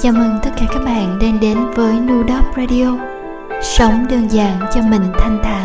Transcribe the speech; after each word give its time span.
Chào 0.00 0.12
mừng 0.12 0.38
tất 0.42 0.50
cả 0.56 0.66
các 0.72 0.78
bạn 0.84 1.18
đang 1.22 1.40
đến 1.40 1.58
với 1.74 2.00
Nudop 2.00 2.56
Radio. 2.56 2.98
Sống 3.62 4.06
đơn 4.10 4.28
giản 4.28 4.60
cho 4.74 4.80
mình 4.82 5.02
thanh 5.18 5.38
thản. 5.44 5.55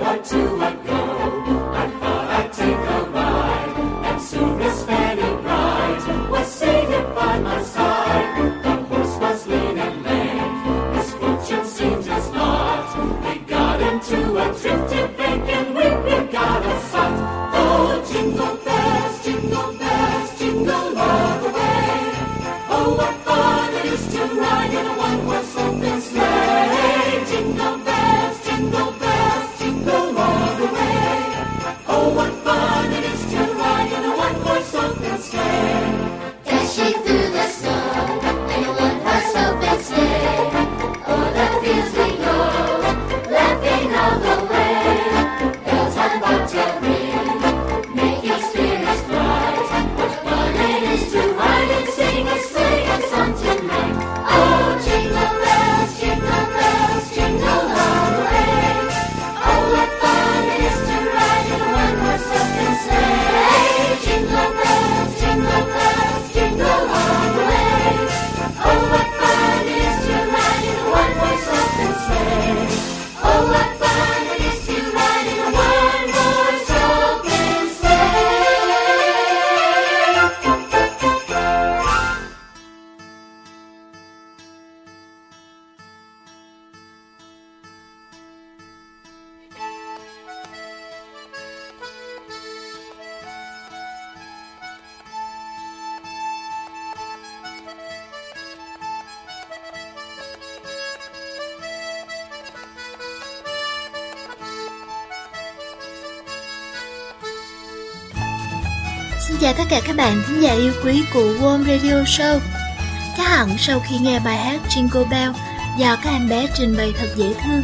what 0.00 0.24
to 0.24 0.38
let 0.56 0.86
go. 0.86 1.02
I 1.82 1.90
thought 2.00 2.26
I'd 2.38 2.52
take 2.52 2.84
a 2.96 3.00
ride, 3.10 3.74
and 4.08 4.20
soon 4.20 4.58
Miss 4.58 4.84
Fanny 4.84 5.30
Bright 5.42 6.30
was 6.30 6.46
seated 6.46 7.14
by 7.14 7.38
my 7.40 7.62
side. 7.62 8.62
The 8.64 8.74
horse 8.88 9.16
was 9.20 9.46
lean 9.46 9.78
and 9.78 10.02
lank, 10.02 10.96
his 10.96 11.12
fortune 11.12 11.64
seemed 11.66 12.04
his 12.04 12.28
lot. 12.30 12.88
We 13.24 13.38
got 13.40 13.80
into 13.80 14.38
a 14.38 14.46
drift 14.46 14.62
drifted 14.62 15.16
bank, 15.16 15.48
and 15.48 15.68
we, 15.76 15.86
we 16.06 16.32
got. 16.32 16.79
Cả 109.80 109.86
các 109.86 109.96
bạn 109.96 110.22
thính 110.26 110.42
giả 110.42 110.52
yêu 110.52 110.72
quý 110.84 111.04
của 111.14 111.34
Warm 111.40 111.64
Radio 111.64 112.02
Show 112.02 112.38
Chắc 113.16 113.28
hẳn 113.28 113.58
sau 113.58 113.80
khi 113.80 113.98
nghe 113.98 114.20
bài 114.20 114.38
hát 114.38 114.60
Jingle 114.68 115.08
Bell 115.10 115.32
do 115.78 115.96
các 115.96 116.10
em 116.10 116.28
bé 116.28 116.46
trình 116.54 116.76
bày 116.76 116.92
thật 116.98 117.06
dễ 117.16 117.34
thương, 117.44 117.62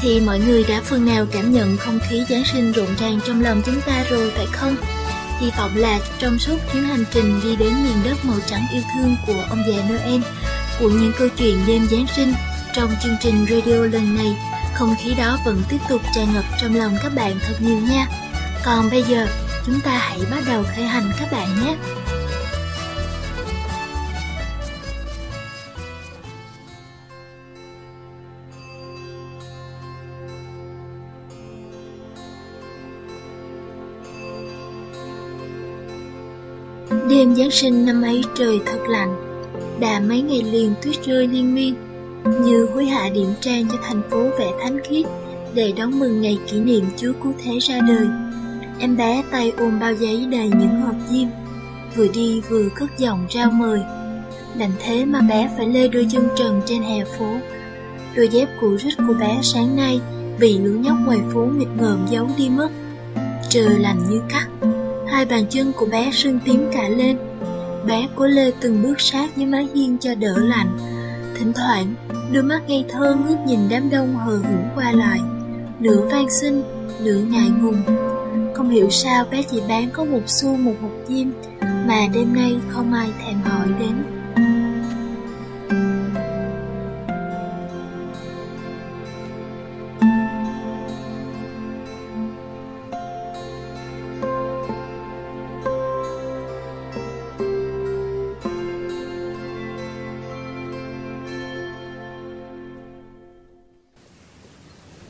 thì 0.00 0.20
mọi 0.20 0.38
người 0.38 0.64
đã 0.68 0.80
phần 0.84 1.06
nào 1.06 1.26
cảm 1.32 1.52
nhận 1.52 1.76
không 1.76 1.98
khí 2.08 2.24
Giáng 2.28 2.44
sinh 2.52 2.72
rộn 2.72 2.86
ràng 3.00 3.20
trong 3.26 3.42
lòng 3.42 3.62
chúng 3.66 3.80
ta 3.80 4.04
rồi 4.10 4.32
phải 4.36 4.46
không? 4.52 4.76
Hy 5.40 5.50
vọng 5.58 5.76
là 5.76 5.98
trong 6.18 6.38
suốt 6.38 6.56
chuyến 6.72 6.84
hành 6.84 7.04
trình 7.10 7.40
đi 7.44 7.56
đến 7.56 7.84
miền 7.84 7.96
đất 8.04 8.24
màu 8.24 8.36
trắng 8.46 8.66
yêu 8.72 8.82
thương 8.94 9.16
của 9.26 9.44
ông 9.48 9.62
già 9.68 9.82
Noel, 9.82 10.20
của 10.80 10.90
những 10.90 11.12
câu 11.18 11.28
chuyện 11.36 11.60
đêm 11.66 11.88
Giáng 11.90 12.06
sinh 12.16 12.34
trong 12.74 12.90
chương 13.02 13.16
trình 13.20 13.46
radio 13.50 13.76
lần 13.76 14.16
này, 14.16 14.36
không 14.74 14.94
khí 15.02 15.14
đó 15.14 15.38
vẫn 15.44 15.62
tiếp 15.68 15.78
tục 15.88 16.02
tràn 16.14 16.34
ngập 16.34 16.44
trong 16.60 16.74
lòng 16.74 16.96
các 17.02 17.14
bạn 17.14 17.38
thật 17.46 17.54
nhiều 17.60 17.78
nha. 17.78 18.06
Còn 18.64 18.90
bây 18.90 19.02
giờ 19.02 19.26
chúng 19.66 19.80
ta 19.84 19.90
hãy 19.90 20.20
bắt 20.30 20.42
đầu 20.46 20.62
khởi 20.76 20.84
hành 20.84 21.10
các 21.20 21.32
bạn 21.32 21.48
nhé. 21.64 21.76
Đêm 37.08 37.34
Giáng 37.34 37.50
sinh 37.50 37.86
năm 37.86 38.02
ấy 38.02 38.24
trời 38.34 38.60
thật 38.66 38.78
lạnh, 38.88 39.16
đã 39.80 40.00
mấy 40.00 40.22
ngày 40.22 40.42
liền 40.42 40.74
tuyết 40.82 41.04
rơi 41.04 41.26
liên 41.26 41.54
miên, 41.54 41.74
như 42.44 42.66
hối 42.74 42.86
hạ 42.86 43.08
điểm 43.14 43.34
trang 43.40 43.68
cho 43.72 43.78
thành 43.82 44.02
phố 44.10 44.22
vẻ 44.38 44.50
thánh 44.62 44.80
khiết 44.88 45.06
để 45.54 45.72
đón 45.76 45.98
mừng 45.98 46.20
ngày 46.20 46.38
kỷ 46.50 46.60
niệm 46.60 46.84
Chúa 46.96 47.12
Cứu 47.22 47.32
Thế 47.44 47.58
ra 47.58 47.80
đời. 47.88 48.06
Em 48.82 48.96
bé 48.96 49.22
tay 49.30 49.52
ôm 49.58 49.80
bao 49.80 49.94
giấy 49.94 50.26
đầy 50.30 50.48
những 50.48 50.80
hộp 50.80 50.94
diêm, 51.08 51.28
vừa 51.96 52.06
đi 52.14 52.40
vừa 52.40 52.68
cất 52.68 52.98
giọng 52.98 53.26
rao 53.34 53.50
mời. 53.50 53.80
Lạnh 54.56 54.70
thế 54.78 55.04
mà 55.04 55.20
bé 55.20 55.50
phải 55.56 55.66
lê 55.66 55.88
đôi 55.88 56.06
chân 56.10 56.28
trần 56.36 56.60
trên 56.66 56.82
hè 56.82 57.04
phố. 57.04 57.36
Đôi 58.16 58.28
dép 58.28 58.48
cũ 58.60 58.76
rít 58.76 58.94
của 58.96 59.14
bé 59.20 59.38
sáng 59.42 59.76
nay 59.76 60.00
bị 60.38 60.58
lũ 60.58 60.72
nhóc 60.80 60.96
ngoài 61.06 61.18
phố 61.32 61.40
nghịch 61.40 61.68
ngợm 61.76 62.06
giấu 62.10 62.28
đi 62.36 62.48
mất. 62.48 62.68
Trời 63.48 63.78
lạnh 63.78 63.98
như 64.10 64.20
cắt, 64.28 64.46
hai 65.08 65.24
bàn 65.24 65.44
chân 65.50 65.72
của 65.76 65.86
bé 65.86 66.10
sưng 66.12 66.38
tím 66.44 66.70
cả 66.72 66.88
lên. 66.88 67.18
Bé 67.86 68.08
cố 68.16 68.26
lê 68.26 68.52
từng 68.60 68.82
bước 68.82 69.00
sát 69.00 69.36
với 69.36 69.46
mái 69.46 69.68
hiên 69.74 69.98
cho 69.98 70.14
đỡ 70.14 70.38
lạnh. 70.38 70.78
Thỉnh 71.38 71.52
thoảng, 71.52 71.94
đôi 72.32 72.42
mắt 72.42 72.60
ngây 72.68 72.84
thơ 72.88 73.16
ngước 73.28 73.38
nhìn 73.46 73.60
đám 73.70 73.90
đông 73.90 74.16
hờ 74.16 74.36
hững 74.36 74.68
qua 74.74 74.92
lại, 74.92 75.20
nửa 75.80 76.08
van 76.08 76.30
xin, 76.30 76.62
nửa 77.00 77.18
ngại 77.18 77.50
ngùng 77.62 77.82
không 78.62 78.70
hiểu 78.70 78.90
sao 78.90 79.24
bé 79.30 79.42
chỉ 79.42 79.60
bán 79.68 79.90
có 79.92 80.04
một 80.04 80.20
xu 80.26 80.56
một 80.56 80.74
hộp 80.82 80.90
diêm 81.08 81.28
Mà 81.60 82.06
đêm 82.14 82.34
nay 82.34 82.56
không 82.68 82.92
ai 82.92 83.10
thèm 83.26 83.40
hỏi 83.42 83.68
đến. 83.80 83.94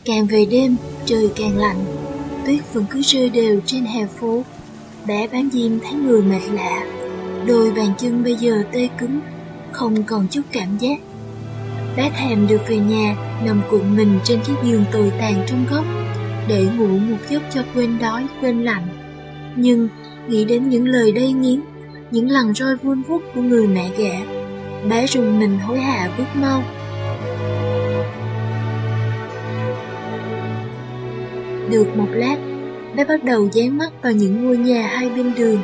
Càng 0.05 0.27
về 0.27 0.47
đêm, 0.51 0.77
trời 1.07 1.31
càng 1.37 1.59
lạnh 1.59 1.92
tuyết 2.47 2.61
vẫn 2.73 2.85
cứ 2.91 3.03
rơi 3.03 3.31
đều 3.31 3.61
trên 3.67 3.85
hè 3.85 4.07
phố. 4.07 4.45
Bé 5.07 5.29
bán 5.33 5.49
diêm 5.53 5.81
thấy 5.81 5.93
người 5.93 6.23
mệt 6.23 6.41
lạ, 6.53 6.85
đôi 7.47 7.73
bàn 7.73 7.89
chân 7.99 8.25
bây 8.25 8.35
giờ 8.35 8.63
tê 8.73 8.89
cứng, 8.99 9.21
không 9.73 10.03
còn 10.03 10.27
chút 10.31 10.43
cảm 10.53 10.79
giác. 10.79 10.99
Bé 11.97 12.11
thèm 12.17 12.47
được 12.47 12.61
về 12.69 12.77
nhà, 12.77 13.17
nằm 13.45 13.61
cuộn 13.71 13.97
mình 13.97 14.19
trên 14.25 14.41
chiếc 14.43 14.55
giường 14.65 14.85
tồi 14.93 15.13
tàn 15.19 15.45
trong 15.47 15.67
góc, 15.71 15.85
để 16.49 16.67
ngủ 16.77 16.87
một 16.87 17.17
giấc 17.29 17.43
cho 17.55 17.63
quên 17.75 17.99
đói, 17.99 18.27
quên 18.41 18.65
lạnh. 18.65 18.89
Nhưng, 19.57 19.89
nghĩ 20.29 20.45
đến 20.45 20.69
những 20.69 20.89
lời 20.89 21.13
đầy 21.13 21.33
nghiến, 21.33 21.61
những 22.11 22.31
lần 22.31 22.55
roi 22.55 22.77
vun 22.77 23.03
vút 23.03 23.23
của 23.35 23.43
người 23.43 23.67
mẹ 23.67 23.91
ghẻ, 23.99 24.23
bé 24.89 25.07
rùng 25.07 25.39
mình 25.39 25.59
hối 25.59 25.81
hả 25.81 26.11
bước 26.19 26.25
mau. 26.35 26.63
Được 31.73 31.97
một 31.97 32.09
lát, 32.11 32.37
bé 32.97 33.05
bắt 33.05 33.25
đầu 33.25 33.49
dán 33.53 33.79
mắt 33.79 33.93
vào 34.03 34.13
những 34.13 34.45
ngôi 34.45 34.57
nhà 34.57 34.87
hai 34.87 35.11
bên 35.17 35.33
đường. 35.37 35.63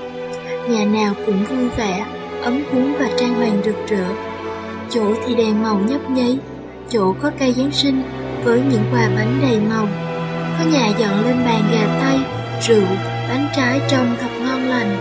Nhà 0.70 0.84
nào 0.84 1.14
cũng 1.26 1.44
vui 1.44 1.68
vẻ, 1.76 2.06
ấm 2.42 2.62
cúng 2.72 2.94
và 2.98 3.10
trang 3.18 3.34
hoàng 3.34 3.62
rực 3.64 3.76
rỡ. 3.88 4.04
Chỗ 4.90 5.14
thì 5.26 5.34
đèn 5.34 5.62
màu 5.62 5.78
nhấp 5.78 6.10
nháy, 6.10 6.38
chỗ 6.88 7.14
có 7.22 7.30
cây 7.38 7.52
Giáng 7.52 7.72
sinh 7.72 8.02
với 8.44 8.62
những 8.70 8.82
quà 8.92 9.10
bánh 9.16 9.38
đầy 9.42 9.60
màu. 9.60 9.88
Có 10.58 10.70
nhà 10.70 10.88
dọn 10.98 11.24
lên 11.24 11.36
bàn 11.44 11.62
gà 11.72 12.00
tây, 12.00 12.18
rượu, 12.62 12.86
bánh 13.28 13.48
trái 13.56 13.80
trông 13.88 14.16
thật 14.20 14.30
ngon 14.40 14.68
lành. 14.68 14.96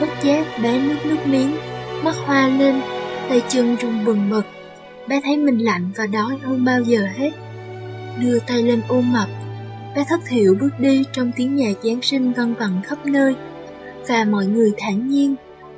Bất 0.00 0.08
giác 0.22 0.46
bé 0.62 0.80
nước 0.80 0.96
nước 1.04 1.26
miếng, 1.26 1.56
mắt 2.04 2.14
hoa 2.26 2.48
lên, 2.48 2.80
tay 3.28 3.42
chân 3.48 3.76
run 3.76 4.04
bừng 4.04 4.30
bật. 4.30 4.42
Bé 5.08 5.20
thấy 5.24 5.36
mình 5.36 5.58
lạnh 5.58 5.90
và 5.96 6.06
đói 6.06 6.32
hơn 6.42 6.64
bao 6.64 6.80
giờ 6.80 7.06
hết. 7.16 7.30
Đưa 8.20 8.38
tay 8.38 8.62
lên 8.62 8.80
ôm 8.88 9.12
mập, 9.12 9.28
bé 9.94 10.04
thất 10.08 10.20
thiểu 10.28 10.54
bước 10.60 10.70
đi 10.78 11.04
trong 11.12 11.32
tiếng 11.36 11.56
nhạc 11.56 11.72
Giáng 11.84 12.02
sinh 12.02 12.32
văng 12.32 12.54
vẳng 12.54 12.80
khắp 12.84 13.06
nơi. 13.06 13.34
Và 14.08 14.24
mọi 14.24 14.46
người 14.46 14.70
thản 14.78 15.08
nhiên, 15.08 15.34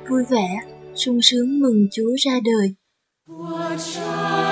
vui 0.09 0.23
vẻ, 0.29 0.59
sung 0.95 1.19
sướng 1.21 1.59
mừng 1.59 1.87
Chúa 1.91 2.15
ra 2.25 2.39
đời. 2.43 2.75
What 3.27 4.44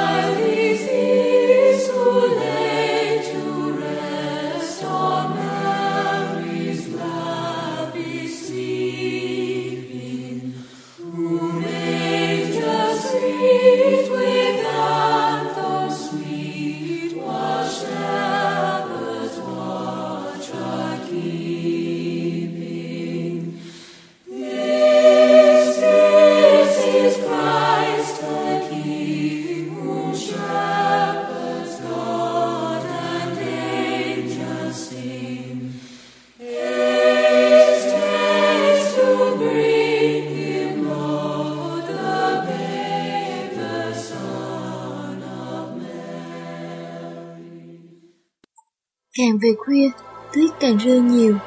về 49.44 49.56
khuya, 49.66 49.90
tuyết 50.34 50.50
càng 50.60 50.78
rơi 50.78 51.00
nhiều, 51.00 51.38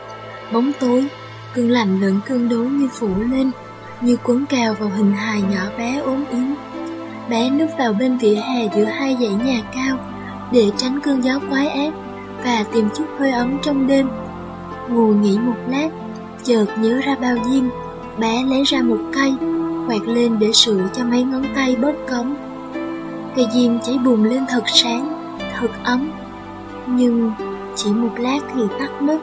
bóng 0.53 0.73
tối, 0.81 1.07
cơn 1.55 1.71
lạnh 1.71 2.01
lẫn 2.01 2.21
cơn 2.27 2.49
đối 2.49 2.67
như 2.67 2.89
phủ 2.93 3.09
lên, 3.31 3.51
như 4.01 4.17
cuốn 4.17 4.45
cào 4.49 4.75
vào 4.75 4.91
hình 4.97 5.13
hài 5.13 5.43
nhỏ 5.43 5.63
bé 5.79 5.99
ốm 5.99 6.25
yếu. 6.31 6.47
Bé 7.31 7.51
núp 7.51 7.71
vào 7.79 7.93
bên 7.93 8.19
vỉa 8.19 8.35
hè 8.35 8.69
giữa 8.77 8.85
hai 8.85 9.17
dãy 9.21 9.35
nhà 9.45 9.63
cao 9.75 9.97
để 10.53 10.71
tránh 10.77 11.01
cơn 11.01 11.25
gió 11.25 11.41
quái 11.51 11.69
ác 11.69 11.93
và 12.45 12.65
tìm 12.73 12.89
chút 12.97 13.05
hơi 13.19 13.31
ấm 13.31 13.59
trong 13.63 13.87
đêm. 13.87 14.09
Ngồi 14.89 15.15
nghỉ 15.15 15.39
một 15.39 15.57
lát, 15.69 15.89
chợt 16.43 16.67
nhớ 16.79 17.01
ra 17.05 17.17
bao 17.21 17.37
diêm, 17.51 17.65
bé 18.19 18.45
lấy 18.51 18.65
ra 18.65 18.83
một 18.83 19.01
cây, 19.15 19.35
quạt 19.89 20.03
lên 20.07 20.39
để 20.39 20.53
sửa 20.53 20.89
cho 20.93 21.05
mấy 21.05 21.23
ngón 21.23 21.45
tay 21.55 21.77
bớt 21.77 21.95
cống. 22.11 22.37
Cây 23.37 23.47
diêm 23.53 23.81
cháy 23.81 23.99
bùng 24.05 24.25
lên 24.25 24.45
thật 24.49 24.63
sáng, 24.67 25.37
thật 25.59 25.71
ấm, 25.85 26.11
nhưng 26.87 27.33
chỉ 27.77 27.91
một 27.91 28.13
lát 28.19 28.39
thì 28.55 28.63
tắt 28.79 29.03
mất, 29.03 29.19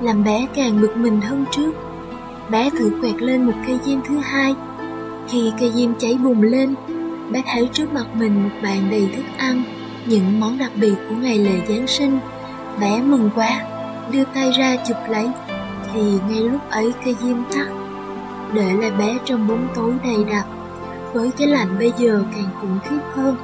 làm 0.00 0.24
bé 0.24 0.46
càng 0.54 0.80
bực 0.80 0.96
mình 0.96 1.20
hơn 1.20 1.44
trước. 1.50 1.72
Bé 2.50 2.70
thử 2.70 2.90
quẹt 3.00 3.22
lên 3.22 3.46
một 3.46 3.52
cây 3.66 3.78
diêm 3.84 3.98
thứ 4.08 4.18
hai. 4.18 4.54
Khi 5.28 5.52
cây 5.60 5.72
diêm 5.74 5.94
cháy 5.98 6.18
bùng 6.24 6.42
lên, 6.42 6.74
bé 7.30 7.42
thấy 7.46 7.68
trước 7.72 7.92
mặt 7.92 8.06
mình 8.14 8.42
một 8.42 8.50
bàn 8.62 8.88
đầy 8.90 9.08
thức 9.16 9.24
ăn, 9.38 9.62
những 10.06 10.40
món 10.40 10.58
đặc 10.58 10.70
biệt 10.74 10.94
của 11.08 11.14
ngày 11.14 11.38
lễ 11.38 11.60
Giáng 11.68 11.86
sinh. 11.86 12.18
Bé 12.80 13.02
mừng 13.02 13.30
quá, 13.34 13.48
đưa 14.12 14.24
tay 14.24 14.52
ra 14.52 14.76
chụp 14.88 14.96
lấy, 15.08 15.30
thì 15.92 16.00
ngay 16.28 16.40
lúc 16.40 16.60
ấy 16.70 16.92
cây 17.04 17.16
diêm 17.22 17.36
tắt, 17.52 17.66
để 18.52 18.72
lại 18.80 18.90
bé 18.90 19.18
trong 19.24 19.48
bóng 19.48 19.68
tối 19.74 19.92
đầy 20.04 20.24
đặc. 20.24 20.46
Với 21.12 21.30
cái 21.38 21.48
lạnh 21.48 21.78
bây 21.78 21.92
giờ 21.98 22.24
càng 22.34 22.48
khủng 22.60 22.78
khiếp 22.84 23.00
hơn. 23.14 23.36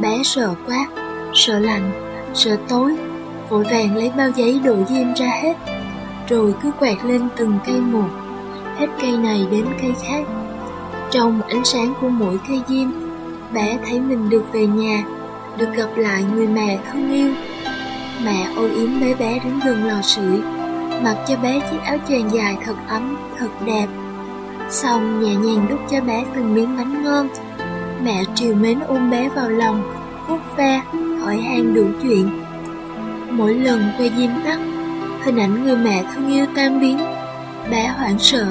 Bé 0.00 0.22
sợ 0.22 0.54
quá, 0.66 0.86
sợ 1.36 1.58
lạnh, 1.58 1.90
sợ 2.34 2.56
tối, 2.68 2.96
vội 3.48 3.64
vàng 3.64 3.96
lấy 3.96 4.12
bao 4.16 4.30
giấy 4.36 4.60
đổ 4.64 4.76
diêm 4.88 5.14
ra 5.14 5.26
hết, 5.42 5.54
rồi 6.28 6.54
cứ 6.62 6.70
quẹt 6.78 7.04
lên 7.04 7.28
từng 7.36 7.58
cây 7.66 7.80
một, 7.80 8.08
hết 8.76 8.86
cây 9.00 9.18
này 9.18 9.46
đến 9.50 9.66
cây 9.82 9.92
khác. 10.04 10.24
Trong 11.10 11.42
ánh 11.42 11.64
sáng 11.64 11.94
của 12.00 12.08
mỗi 12.08 12.38
cây 12.48 12.62
diêm, 12.68 12.88
bé 13.52 13.78
thấy 13.86 14.00
mình 14.00 14.28
được 14.28 14.44
về 14.52 14.66
nhà, 14.66 15.02
được 15.58 15.68
gặp 15.76 15.88
lại 15.96 16.24
người 16.34 16.46
mẹ 16.46 16.78
thương 16.92 17.12
yêu. 17.12 17.30
Mẹ 18.24 18.46
ôi 18.56 18.70
yếm 18.70 19.00
bé 19.00 19.14
bé 19.14 19.38
đến 19.44 19.60
gần 19.64 19.84
lò 19.84 20.02
sưởi, 20.02 20.40
mặc 21.04 21.16
cho 21.28 21.36
bé 21.36 21.60
chiếc 21.70 21.78
áo 21.84 21.96
choàng 22.08 22.30
dài 22.32 22.56
thật 22.64 22.76
ấm, 22.88 23.16
thật 23.38 23.50
đẹp. 23.66 23.86
Xong 24.70 25.22
nhẹ 25.22 25.34
nhàng 25.34 25.66
đút 25.70 25.80
cho 25.90 26.00
bé 26.00 26.24
từng 26.34 26.54
miếng 26.54 26.76
bánh 26.76 27.04
ngon. 27.04 27.28
Mẹ 28.02 28.24
triều 28.34 28.54
mến 28.54 28.80
ôm 28.80 29.10
bé 29.10 29.28
vào 29.28 29.48
lòng, 29.48 29.82
vuốt 30.28 30.38
ve, 30.56 30.82
hỏi 31.26 31.36
han 31.36 31.74
đủ 31.74 31.84
chuyện. 32.02 32.30
Mỗi 33.30 33.54
lần 33.54 33.82
quay 33.98 34.10
diêm 34.16 34.30
tắt, 34.44 34.58
hình 35.24 35.36
ảnh 35.36 35.64
người 35.64 35.76
mẹ 35.76 36.04
thân 36.14 36.32
yêu 36.32 36.46
tan 36.56 36.80
biến. 36.80 36.98
Bé 37.70 37.94
hoảng 37.98 38.18
sợ, 38.18 38.46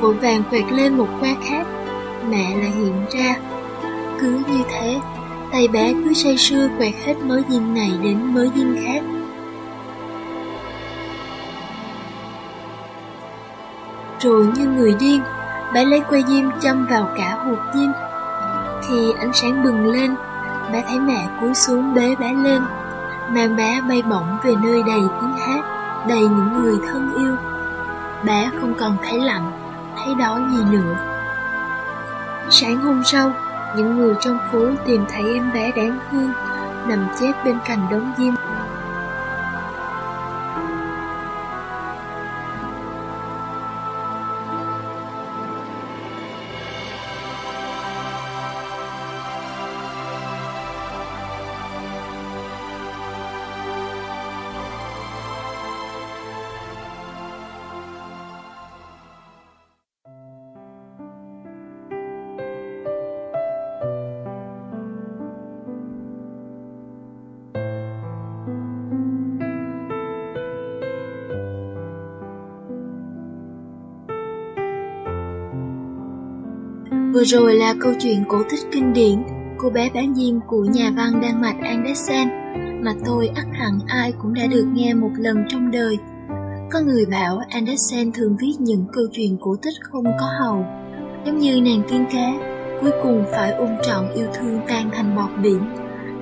vội 0.00 0.14
vàng 0.14 0.42
quẹt 0.50 0.64
lên 0.72 0.98
một 0.98 1.08
que 1.20 1.34
khác, 1.48 1.66
mẹ 2.30 2.56
lại 2.56 2.70
hiện 2.70 2.94
ra. 3.10 3.36
Cứ 4.20 4.42
như 4.48 4.62
thế, 4.70 5.00
tay 5.52 5.68
bé 5.68 5.92
cứ 5.92 6.12
say 6.12 6.36
sưa 6.36 6.68
quẹt 6.78 6.94
hết 7.04 7.14
mớ 7.24 7.40
diêm 7.48 7.74
này 7.74 7.92
đến 8.02 8.34
mớ 8.34 8.46
diêm 8.56 8.76
khác. 8.84 9.02
Rồi 14.20 14.46
như 14.54 14.66
người 14.66 14.94
điên, 15.00 15.20
bé 15.74 15.84
lấy 15.84 16.00
que 16.10 16.20
diêm 16.28 16.44
châm 16.60 16.86
vào 16.86 17.08
cả 17.16 17.38
hộp 17.46 17.58
diêm. 17.74 17.90
Khi 18.88 19.12
ánh 19.18 19.32
sáng 19.32 19.64
bừng 19.64 19.86
lên, 19.86 20.14
bé 20.72 20.84
thấy 20.88 21.00
mẹ 21.00 21.28
cúi 21.40 21.54
xuống 21.54 21.94
bế 21.94 22.14
bé 22.20 22.32
lên, 22.32 22.62
mang 23.28 23.56
bé 23.56 23.80
bay 23.88 24.02
bổng 24.02 24.38
về 24.42 24.54
nơi 24.62 24.82
đầy 24.82 25.00
tiếng 25.20 25.32
hát, 25.38 25.64
đầy 26.08 26.22
những 26.22 26.62
người 26.62 26.74
thân 26.86 27.14
yêu. 27.18 27.36
Bé 28.24 28.50
không 28.60 28.74
còn 28.78 28.96
thấy 29.02 29.20
lạnh, 29.20 29.52
thấy 29.96 30.14
đói 30.14 30.40
gì 30.50 30.64
nữa. 30.70 30.94
Sáng 32.50 32.76
hôm 32.76 33.04
sau, 33.04 33.32
những 33.76 33.96
người 33.96 34.14
trong 34.20 34.38
phố 34.52 34.58
tìm 34.86 35.04
thấy 35.12 35.34
em 35.34 35.52
bé 35.52 35.72
đáng 35.72 35.98
thương, 36.10 36.32
nằm 36.86 37.06
chết 37.20 37.32
bên 37.44 37.58
cạnh 37.66 37.86
đống 37.90 38.12
diêm. 38.18 38.34
Vừa 77.20 77.24
rồi 77.24 77.54
là 77.54 77.74
câu 77.80 77.92
chuyện 78.00 78.24
cổ 78.28 78.42
tích 78.50 78.60
kinh 78.72 78.92
điển 78.92 79.22
Cô 79.58 79.70
bé 79.70 79.90
bán 79.94 80.14
diêm 80.14 80.40
của 80.46 80.64
nhà 80.64 80.90
văn 80.96 81.20
Đan 81.22 81.40
Mạch 81.40 81.56
Andersen 81.62 82.28
mà 82.84 82.94
tôi 83.06 83.30
ắt 83.34 83.46
hẳn 83.52 83.78
ai 83.86 84.12
cũng 84.18 84.34
đã 84.34 84.46
được 84.46 84.64
nghe 84.72 84.94
một 84.94 85.10
lần 85.16 85.36
trong 85.48 85.70
đời. 85.70 85.98
Có 86.70 86.80
người 86.80 87.06
bảo 87.06 87.40
Andersen 87.50 88.12
thường 88.12 88.36
viết 88.40 88.52
những 88.58 88.86
câu 88.92 89.04
chuyện 89.12 89.36
cổ 89.40 89.56
tích 89.62 89.74
không 89.82 90.04
có 90.04 90.26
hầu, 90.40 90.64
giống 91.26 91.38
như 91.38 91.60
nàng 91.60 91.82
tiên 91.90 92.04
cá, 92.12 92.32
cuối 92.80 92.90
cùng 93.02 93.24
phải 93.32 93.52
ôm 93.52 93.68
trọn 93.82 94.12
yêu 94.14 94.26
thương 94.34 94.60
tan 94.68 94.90
thành 94.92 95.16
bọt 95.16 95.30
biển 95.42 95.60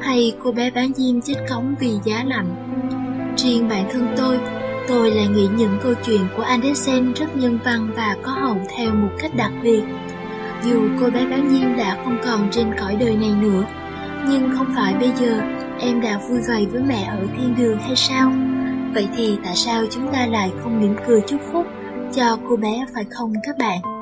hay 0.00 0.32
cô 0.44 0.52
bé 0.52 0.70
bán 0.70 0.94
diêm 0.94 1.20
chết 1.20 1.36
cống 1.50 1.74
vì 1.80 1.92
giá 2.04 2.24
lạnh 2.24 2.76
riêng 3.36 3.68
bản 3.68 3.88
thân 3.92 4.06
tôi 4.16 4.38
tôi 4.88 5.10
lại 5.10 5.26
nghĩ 5.26 5.48
những 5.56 5.78
câu 5.82 5.94
chuyện 6.06 6.20
của 6.36 6.42
Andersen 6.42 7.12
rất 7.12 7.36
nhân 7.36 7.58
văn 7.64 7.90
và 7.96 8.16
có 8.22 8.32
hậu 8.32 8.56
theo 8.76 8.94
một 8.94 9.10
cách 9.18 9.34
đặc 9.36 9.52
biệt 9.62 9.82
dù 10.64 10.88
cô 11.00 11.10
bé 11.10 11.26
bán 11.26 11.50
diêm 11.50 11.76
đã 11.76 11.96
không 12.04 12.18
còn 12.24 12.48
trên 12.50 12.74
cõi 12.80 12.96
đời 13.00 13.16
này 13.16 13.32
nữa, 13.40 13.64
nhưng 14.28 14.50
không 14.56 14.66
phải 14.76 14.94
bây 14.94 15.12
giờ 15.16 15.40
em 15.80 16.00
đã 16.00 16.20
vui 16.28 16.38
vầy 16.48 16.66
với 16.66 16.82
mẹ 16.82 17.04
ở 17.04 17.26
thiên 17.36 17.54
đường 17.58 17.78
hay 17.78 17.96
sao? 17.96 18.32
Vậy 18.94 19.08
thì 19.16 19.38
tại 19.44 19.56
sao 19.56 19.84
chúng 19.90 20.12
ta 20.12 20.26
lại 20.26 20.50
không 20.62 20.80
mỉm 20.80 20.94
cười 21.06 21.20
chúc 21.26 21.40
phúc 21.52 21.66
cho 22.14 22.38
cô 22.48 22.56
bé 22.56 22.86
phải 22.94 23.04
không 23.10 23.32
các 23.42 23.58
bạn? 23.58 23.97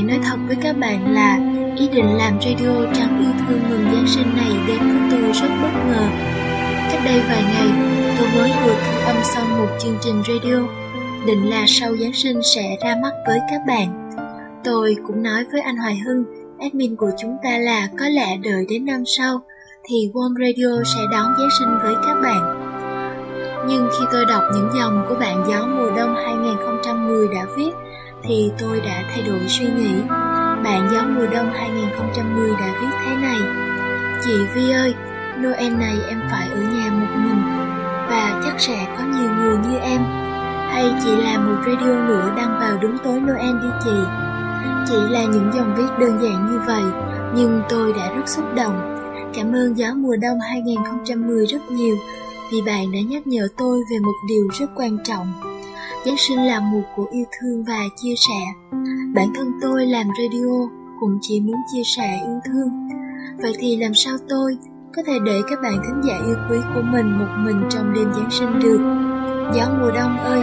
Phải 0.00 0.08
nói 0.08 0.26
thật 0.30 0.36
với 0.46 0.56
các 0.62 0.76
bạn 0.76 1.14
là 1.14 1.38
ý 1.76 1.88
định 1.88 2.16
làm 2.16 2.40
radio 2.40 2.92
trắng 2.94 3.20
yêu 3.20 3.46
thương 3.46 3.60
mừng 3.70 3.84
Giáng 3.92 4.06
sinh 4.06 4.36
này 4.36 4.52
đến 4.66 4.78
với 4.78 5.08
tôi 5.10 5.32
rất 5.32 5.48
bất 5.62 5.70
ngờ. 5.88 6.08
Cách 6.92 7.00
đây 7.04 7.20
vài 7.28 7.42
ngày, 7.42 7.68
tôi 8.18 8.28
mới 8.36 8.52
vừa 8.64 8.74
thu 8.74 8.98
âm 9.06 9.16
xong 9.22 9.58
một 9.58 9.68
chương 9.80 9.98
trình 10.00 10.22
radio, 10.28 10.56
định 11.26 11.50
là 11.50 11.64
sau 11.66 11.96
Giáng 11.96 12.12
sinh 12.12 12.40
sẽ 12.54 12.76
ra 12.84 12.96
mắt 13.02 13.12
với 13.26 13.38
các 13.50 13.60
bạn. 13.66 14.10
Tôi 14.64 14.96
cũng 15.06 15.22
nói 15.22 15.44
với 15.52 15.60
anh 15.60 15.76
Hoài 15.76 15.98
Hưng, 16.06 16.24
admin 16.58 16.96
của 16.96 17.10
chúng 17.18 17.36
ta 17.42 17.58
là 17.58 17.88
có 17.98 18.08
lẽ 18.08 18.36
đợi 18.36 18.66
đến 18.68 18.84
năm 18.84 19.02
sau 19.06 19.40
thì 19.84 20.10
Warm 20.14 20.34
Radio 20.46 20.82
sẽ 20.94 21.00
đón 21.12 21.34
Giáng 21.38 21.50
sinh 21.58 21.78
với 21.82 21.94
các 22.06 22.14
bạn. 22.22 22.56
Nhưng 23.68 23.88
khi 23.98 24.04
tôi 24.12 24.24
đọc 24.24 24.42
những 24.54 24.70
dòng 24.76 25.04
của 25.08 25.14
bạn 25.14 25.44
gió 25.48 25.66
mùa 25.66 25.90
đông 25.96 26.14
2010 26.14 27.28
đã 27.34 27.46
viết 27.56 27.70
thì 28.22 28.50
tôi 28.58 28.80
đã 28.80 29.02
thay 29.10 29.22
đổi 29.22 29.40
suy 29.48 29.64
nghĩ. 29.64 30.00
Bạn 30.64 30.88
gió 30.92 31.02
mùa 31.02 31.26
đông 31.26 31.50
2010 31.52 32.50
đã 32.50 32.72
viết 32.80 32.96
thế 33.04 33.16
này. 33.16 33.40
Chị 34.24 34.32
Vi 34.54 34.70
ơi, 34.70 34.94
Noel 35.38 35.72
này 35.72 35.96
em 36.08 36.22
phải 36.30 36.48
ở 36.48 36.60
nhà 36.60 36.90
một 36.90 37.16
mình 37.16 37.42
và 38.10 38.42
chắc 38.44 38.60
sẽ 38.60 38.86
có 38.98 39.04
nhiều 39.04 39.30
người 39.36 39.56
như 39.56 39.78
em. 39.78 40.00
Hay 40.70 40.94
chị 41.04 41.16
làm 41.16 41.46
một 41.46 41.62
radio 41.66 42.06
nữa 42.08 42.32
đăng 42.36 42.58
vào 42.60 42.78
đúng 42.82 42.98
tối 43.04 43.20
Noel 43.20 43.62
đi 43.62 43.68
chị. 43.84 43.96
Chỉ 44.88 44.96
là 45.10 45.22
những 45.24 45.50
dòng 45.54 45.74
viết 45.76 45.98
đơn 45.98 46.18
giản 46.22 46.52
như 46.52 46.58
vậy, 46.66 46.82
nhưng 47.34 47.62
tôi 47.68 47.92
đã 47.92 48.14
rất 48.14 48.28
xúc 48.28 48.44
động. 48.54 48.96
Cảm 49.34 49.52
ơn 49.52 49.78
gió 49.78 49.94
mùa 49.96 50.16
đông 50.16 50.38
2010 50.40 51.46
rất 51.46 51.70
nhiều 51.70 51.96
vì 52.52 52.62
bạn 52.66 52.92
đã 52.92 52.98
nhắc 53.08 53.26
nhở 53.26 53.48
tôi 53.56 53.78
về 53.90 53.98
một 53.98 54.14
điều 54.28 54.48
rất 54.52 54.66
quan 54.76 54.98
trọng 55.04 55.49
Giáng 56.04 56.16
sinh 56.18 56.46
là 56.46 56.60
mùa 56.60 56.82
của 56.96 57.06
yêu 57.12 57.24
thương 57.38 57.64
và 57.64 57.80
chia 57.96 58.14
sẻ. 58.28 58.40
Bản 59.14 59.26
thân 59.34 59.52
tôi 59.62 59.86
làm 59.86 60.06
radio 60.18 60.68
cũng 61.00 61.18
chỉ 61.20 61.40
muốn 61.40 61.56
chia 61.72 61.82
sẻ 61.96 62.20
yêu 62.26 62.40
thương. 62.44 62.88
Vậy 63.38 63.52
thì 63.58 63.76
làm 63.76 63.94
sao 63.94 64.14
tôi 64.28 64.56
có 64.96 65.02
thể 65.06 65.12
để 65.26 65.40
các 65.50 65.58
bạn 65.62 65.72
thính 65.72 66.00
giả 66.04 66.14
yêu 66.26 66.36
quý 66.50 66.56
của 66.74 66.82
mình 66.82 67.18
một 67.18 67.28
mình 67.44 67.68
trong 67.70 67.94
đêm 67.94 68.12
Giáng 68.14 68.30
sinh 68.30 68.58
được? 68.62 68.80
Gió 69.54 69.66
mùa 69.80 69.90
đông 69.90 70.18
ơi, 70.18 70.42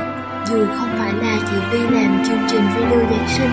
dù 0.49 0.65
không 0.77 0.89
phải 0.99 1.13
là 1.13 1.37
chị 1.49 1.57
Vi 1.71 1.79
làm 1.79 2.23
chương 2.27 2.47
trình 2.49 2.63
radio 2.75 2.97
Giáng 3.11 3.27
sinh, 3.37 3.51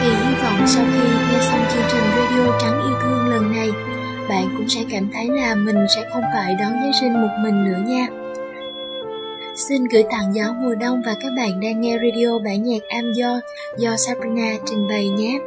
thì 0.00 0.08
hy 0.08 0.34
vọng 0.42 0.66
sau 0.66 0.84
khi 0.92 1.08
nghe 1.08 1.40
xong 1.40 1.60
chương 1.72 1.84
trình 1.92 2.04
radio 2.16 2.58
trắng 2.60 2.82
yêu 2.86 2.96
thương 3.02 3.28
lần 3.28 3.52
này, 3.52 3.70
bạn 4.28 4.54
cũng 4.56 4.68
sẽ 4.68 4.84
cảm 4.90 5.08
thấy 5.12 5.28
là 5.28 5.54
mình 5.54 5.86
sẽ 5.96 6.10
không 6.12 6.22
phải 6.34 6.54
đón 6.54 6.72
Giáng 6.72 6.92
sinh 7.00 7.12
một 7.12 7.36
mình 7.42 7.64
nữa 7.64 7.82
nha. 7.86 8.06
Xin 9.56 9.84
gửi 9.92 10.02
tặng 10.10 10.34
gió 10.34 10.54
mùa 10.62 10.74
đông 10.74 11.02
và 11.06 11.14
các 11.20 11.32
bạn 11.36 11.60
đang 11.60 11.80
nghe 11.80 11.98
radio 11.98 12.38
bản 12.38 12.62
nhạc 12.62 12.82
am 12.88 13.12
do 13.12 13.40
do 13.78 13.96
Sabrina 13.96 14.56
trình 14.66 14.88
bày 14.88 15.08
nhé. 15.08 15.38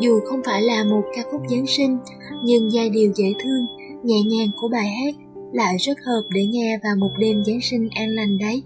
Dù 0.00 0.20
không 0.24 0.40
phải 0.44 0.62
là 0.62 0.84
một 0.84 1.02
ca 1.16 1.22
khúc 1.30 1.40
Giáng 1.50 1.66
sinh, 1.66 1.98
nhưng 2.44 2.72
giai 2.72 2.90
điệu 2.90 3.12
dễ 3.14 3.32
thương, 3.42 3.66
nhẹ 4.02 4.20
nhàng 4.22 4.48
của 4.56 4.68
bài 4.68 4.88
hát 4.88 5.14
lại 5.52 5.76
rất 5.78 5.98
hợp 6.06 6.22
để 6.30 6.46
nghe 6.46 6.78
vào 6.84 6.96
một 6.96 7.10
đêm 7.18 7.44
Giáng 7.44 7.60
sinh 7.62 7.88
an 7.94 8.08
lành 8.08 8.38
đấy. 8.38 8.62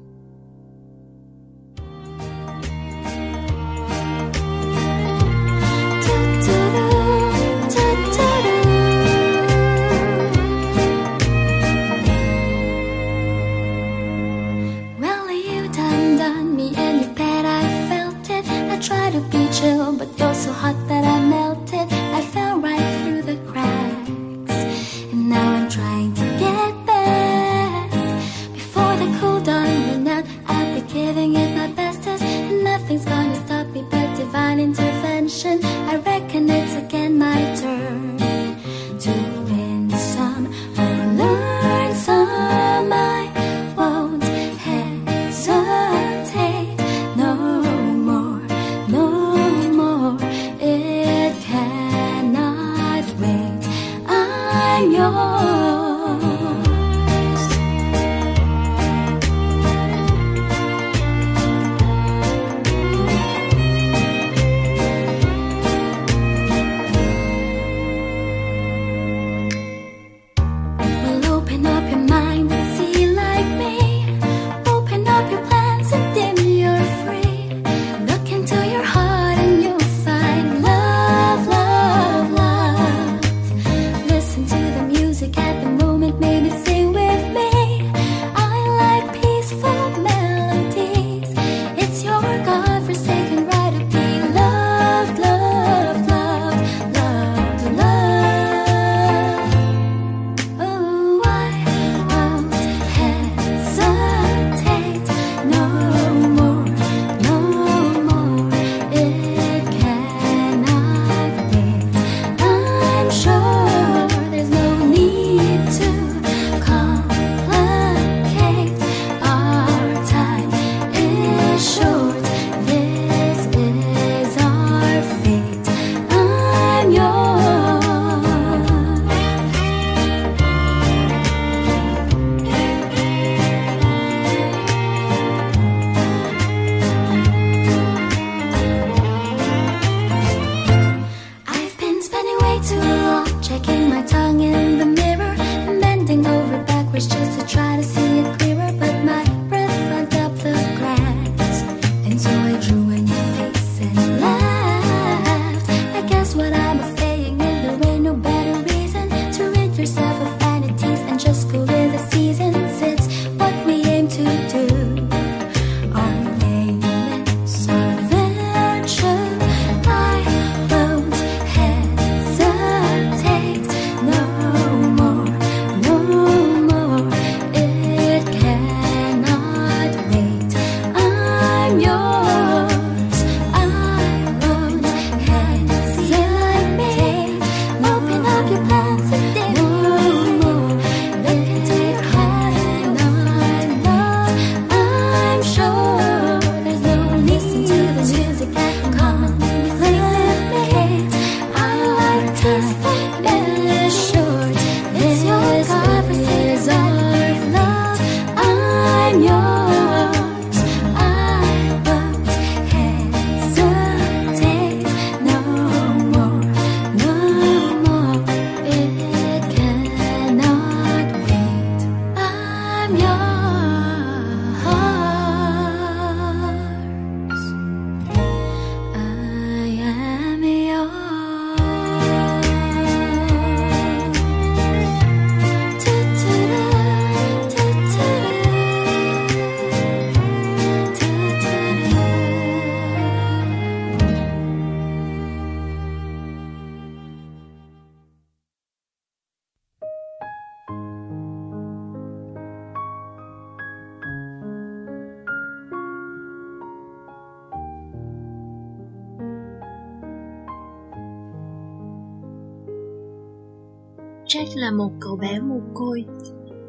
Là 264.70 264.76
một 264.76 264.90
cậu 265.00 265.16
bé 265.16 265.40
mồ 265.40 265.60
côi. 265.74 266.04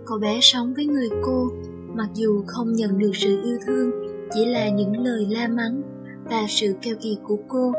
Cậu 0.06 0.18
bé 0.18 0.40
sống 0.42 0.74
với 0.76 0.86
người 0.86 1.10
cô, 1.24 1.48
mặc 1.96 2.10
dù 2.14 2.44
không 2.48 2.74
nhận 2.74 2.98
được 2.98 3.12
sự 3.14 3.42
yêu 3.44 3.58
thương, 3.66 3.92
chỉ 4.34 4.46
là 4.46 4.70
những 4.70 4.98
lời 5.04 5.28
la 5.30 5.48
mắng 5.48 5.82
và 6.30 6.46
sự 6.48 6.76
keo 6.82 6.96
kiệt 6.96 7.18
của 7.24 7.38
cô, 7.48 7.72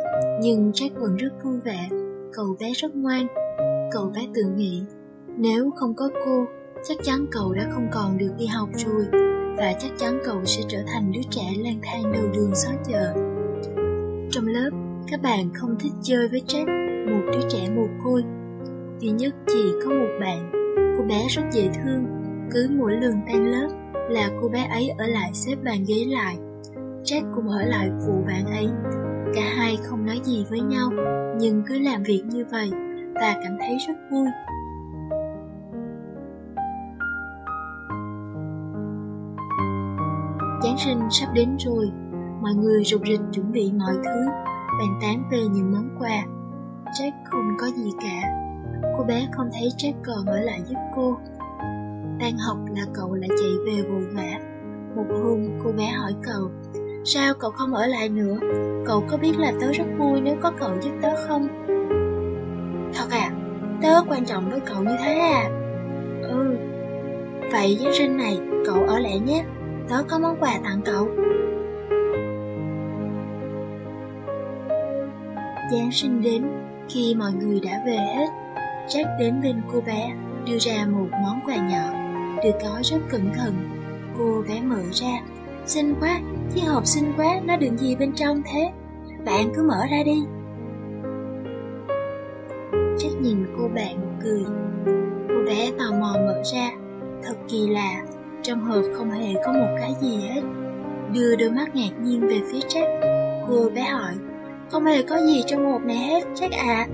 nhưng 0.43 0.71
Jack 0.71 0.91
vẫn 1.01 1.17
rất 1.17 1.45
vui 1.45 1.61
vẻ. 1.65 1.89
Cậu 2.33 2.57
bé 2.61 2.73
rất 2.77 2.97
ngoan. 2.97 3.27
Cậu 3.93 4.13
bé 4.15 4.27
tự 4.35 4.43
nghĩ, 4.57 4.83
nếu 5.37 5.71
không 5.71 5.95
có 5.95 6.09
cô, 6.25 6.45
chắc 6.89 6.99
chắn 7.05 7.27
cậu 7.31 7.53
đã 7.53 7.69
không 7.73 7.89
còn 7.93 8.19
được 8.19 8.31
đi 8.39 8.47
học 8.47 8.69
rồi, 8.77 9.05
và 9.57 9.73
chắc 9.79 9.91
chắn 9.97 10.19
cậu 10.25 10.45
sẽ 10.45 10.63
trở 10.69 10.79
thành 10.87 11.13
đứa 11.13 11.23
trẻ 11.31 11.53
lang 11.59 11.81
thang 11.83 12.13
đầu 12.13 12.25
đường 12.35 12.55
xó 12.55 12.71
chợ. 12.89 13.13
Trong 14.31 14.47
lớp, 14.47 14.71
các 15.11 15.23
bạn 15.23 15.51
không 15.55 15.77
thích 15.81 15.93
chơi 16.03 16.29
với 16.29 16.43
Jack, 16.49 16.67
một 17.11 17.33
đứa 17.33 17.49
trẻ 17.49 17.69
mồ 17.77 17.87
côi 18.05 18.23
duy 19.03 19.11
nhất 19.11 19.35
chỉ 19.47 19.73
có 19.85 19.91
một 19.91 20.09
bạn. 20.21 20.53
Cô 20.99 21.05
bé 21.05 21.27
rất 21.29 21.43
dễ 21.53 21.69
thương 21.75 22.05
cứ 22.51 22.69
mỗi 22.79 22.93
lần 22.93 23.15
tan 23.27 23.51
lớp 23.51 23.69
là 24.11 24.29
cô 24.43 24.49
bé 24.49 24.67
ấy 24.71 24.89
ở 24.99 25.07
lại 25.07 25.31
xếp 25.35 25.57
bàn 25.65 25.85
ghế 25.89 26.05
lại. 26.09 26.37
Jack 27.05 27.35
cũng 27.35 27.49
ở 27.49 27.63
lại 27.63 27.91
phụ 28.07 28.25
bạn 28.27 28.47
ấy. 28.47 28.69
Cả 29.35 29.43
hai 29.57 29.77
không 29.85 30.07
nói 30.07 30.21
gì 30.25 30.47
với 30.51 30.61
nhau 30.61 30.91
nhưng 31.39 31.63
cứ 31.67 31.79
làm 31.79 32.03
việc 32.03 32.23
như 32.27 32.45
vậy 32.51 32.71
và 33.15 33.35
cảm 33.45 33.57
thấy 33.61 33.77
rất 33.89 33.95
vui. 34.11 34.27
Giáng 40.63 40.79
sinh 40.79 41.01
sắp 41.11 41.29
đến 41.35 41.57
rồi, 41.59 41.91
mọi 42.43 42.55
người 42.55 42.85
rục 42.85 43.01
rịch 43.07 43.21
chuẩn 43.33 43.53
bị 43.53 43.73
mọi 43.79 43.95
thứ, 44.05 44.27
bàn 44.79 44.99
tán 45.03 45.23
về 45.33 45.39
những 45.53 45.73
món 45.73 45.89
quà. 45.99 46.25
Jack 47.01 47.13
không 47.25 47.57
có 47.59 47.67
gì 47.67 47.91
cả, 48.01 48.42
cô 49.03 49.07
bé 49.09 49.29
không 49.33 49.51
thấy 49.53 49.69
Jack 49.79 49.93
cờ 50.03 50.13
ở 50.27 50.41
lại 50.41 50.61
giúp 50.69 50.77
cô. 50.97 51.19
Tan 52.21 52.37
học 52.47 52.57
là 52.77 52.83
cậu 52.95 53.15
lại 53.15 53.29
chạy 53.29 53.51
về 53.67 53.83
vội 53.83 54.05
vã. 54.15 54.39
Một 54.97 55.05
hôm 55.23 55.61
cô 55.65 55.73
bé 55.73 55.87
hỏi 55.87 56.15
cậu, 56.23 56.51
sao 57.05 57.35
cậu 57.39 57.51
không 57.51 57.75
ở 57.75 57.87
lại 57.87 58.09
nữa? 58.09 58.39
Cậu 58.87 59.05
có 59.09 59.17
biết 59.17 59.33
là 59.39 59.53
tớ 59.61 59.73
rất 59.73 59.85
vui 59.99 60.21
nếu 60.21 60.37
có 60.43 60.53
cậu 60.61 60.71
giúp 60.83 60.91
tớ 61.03 61.09
không? 61.29 61.49
Thật 62.95 63.07
à, 63.11 63.31
tớ 63.83 64.03
quan 64.09 64.25
trọng 64.25 64.51
với 64.51 64.61
cậu 64.61 64.83
như 64.83 64.97
thế 65.05 65.15
à? 65.15 65.51
Ừ, 66.23 66.57
vậy 67.53 67.79
Giáng 67.81 67.93
sinh 67.93 68.17
này 68.17 68.39
cậu 68.67 68.85
ở 68.89 68.99
lại 68.99 69.19
nhé, 69.19 69.45
tớ 69.89 70.03
có 70.09 70.19
món 70.19 70.37
quà 70.41 70.59
tặng 70.65 70.81
cậu. 70.85 71.09
Giáng 75.73 75.93
sinh 75.93 76.23
đến 76.23 76.43
khi 76.89 77.15
mọi 77.19 77.33
người 77.33 77.61
đã 77.61 77.83
về 77.87 77.97
hết 77.97 78.27
Jack 78.89 79.19
đến 79.19 79.43
bên 79.43 79.63
cô 79.73 79.81
bé, 79.81 80.13
đưa 80.47 80.59
ra 80.59 80.87
một 80.87 81.07
món 81.23 81.41
quà 81.47 81.57
nhỏ, 81.57 81.93
được 82.45 82.59
gói 82.63 82.83
rất 82.83 82.99
cẩn 83.11 83.33
thận. 83.35 83.55
Cô 84.19 84.43
bé 84.49 84.61
mở 84.61 84.83
ra, 84.93 85.21
xinh 85.67 85.95
quá, 86.01 86.21
chiếc 86.55 86.61
hộp 86.61 86.87
xinh 86.87 87.13
quá, 87.17 87.41
nó 87.45 87.57
đựng 87.57 87.79
gì 87.79 87.97
bên 87.97 88.13
trong 88.15 88.43
thế? 88.53 88.71
Bạn 89.25 89.53
cứ 89.55 89.63
mở 89.63 89.87
ra 89.91 90.03
đi. 90.05 90.25
Jack 92.73 93.21
nhìn 93.21 93.47
cô 93.59 93.69
bạn 93.75 94.19
cười. 94.23 94.45
Cô 95.29 95.35
bé 95.47 95.71
tò 95.79 95.85
mò 96.01 96.17
mở 96.27 96.43
ra, 96.53 96.71
thật 97.23 97.35
kỳ 97.49 97.69
lạ, 97.69 98.03
trong 98.43 98.61
hộp 98.61 98.85
không 98.95 99.11
hề 99.11 99.35
có 99.47 99.53
một 99.53 99.77
cái 99.81 99.95
gì 100.01 100.17
hết. 100.29 100.43
Đưa 101.13 101.37
đôi 101.37 101.51
mắt 101.51 101.75
ngạc 101.75 102.01
nhiên 102.03 102.29
về 102.29 102.41
phía 102.53 102.61
Jack, 102.69 103.01
cô 103.49 103.71
bé 103.75 103.83
hỏi, 103.83 104.15
không 104.71 104.85
hề 104.85 105.03
có 105.03 105.17
gì 105.19 105.43
trong 105.47 105.73
hộp 105.73 105.83
này 105.83 105.97
hết, 105.97 106.25
Jack 106.35 106.51
à 106.59 106.87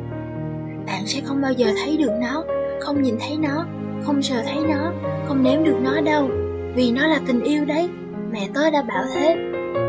bạn 0.88 1.06
sẽ 1.06 1.20
không 1.24 1.40
bao 1.40 1.52
giờ 1.52 1.66
thấy 1.76 1.96
được 1.96 2.12
nó, 2.20 2.44
không 2.80 3.02
nhìn 3.02 3.16
thấy 3.20 3.38
nó, 3.38 3.66
không 4.02 4.22
sờ 4.22 4.42
thấy 4.42 4.56
nó, 4.68 4.92
không 5.26 5.42
nếm 5.42 5.64
được 5.64 5.76
nó 5.82 6.00
đâu, 6.00 6.30
vì 6.74 6.92
nó 6.92 7.06
là 7.06 7.20
tình 7.26 7.40
yêu 7.40 7.64
đấy. 7.64 7.88
Mẹ 8.32 8.48
tớ 8.54 8.70
đã 8.70 8.82
bảo 8.82 9.04
thế. 9.14 9.36